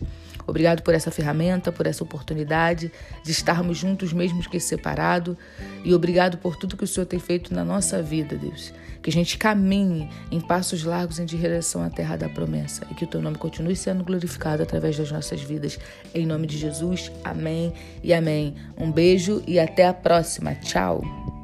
Obrigado 0.46 0.82
por 0.82 0.94
essa 0.94 1.10
ferramenta, 1.10 1.72
por 1.72 1.86
essa 1.86 2.04
oportunidade 2.04 2.92
de 3.22 3.30
estarmos 3.30 3.76
juntos 3.76 4.12
mesmo 4.12 4.42
que 4.48 4.60
separado 4.60 5.36
e 5.84 5.92
obrigado 5.94 6.38
por 6.38 6.56
tudo 6.56 6.76
que 6.76 6.84
o 6.84 6.86
Senhor 6.86 7.06
tem 7.06 7.18
feito 7.18 7.52
na 7.52 7.64
nossa 7.64 8.02
vida, 8.02 8.36
Deus 8.36 8.72
que 9.06 9.10
a 9.10 9.12
gente 9.12 9.38
caminhe 9.38 10.10
em 10.32 10.40
passos 10.40 10.82
largos 10.82 11.20
em 11.20 11.24
direção 11.24 11.80
à 11.80 11.88
terra 11.88 12.16
da 12.16 12.28
promessa 12.28 12.84
e 12.90 12.94
que 12.94 13.04
o 13.04 13.06
teu 13.06 13.22
nome 13.22 13.38
continue 13.38 13.76
sendo 13.76 14.02
glorificado 14.02 14.64
através 14.64 14.96
das 14.96 15.12
nossas 15.12 15.40
vidas. 15.40 15.78
Em 16.12 16.26
nome 16.26 16.48
de 16.48 16.58
Jesus, 16.58 17.12
amém 17.22 17.72
e 18.02 18.12
amém. 18.12 18.56
Um 18.76 18.90
beijo 18.90 19.44
e 19.46 19.60
até 19.60 19.86
a 19.86 19.94
próxima. 19.94 20.56
Tchau. 20.56 21.35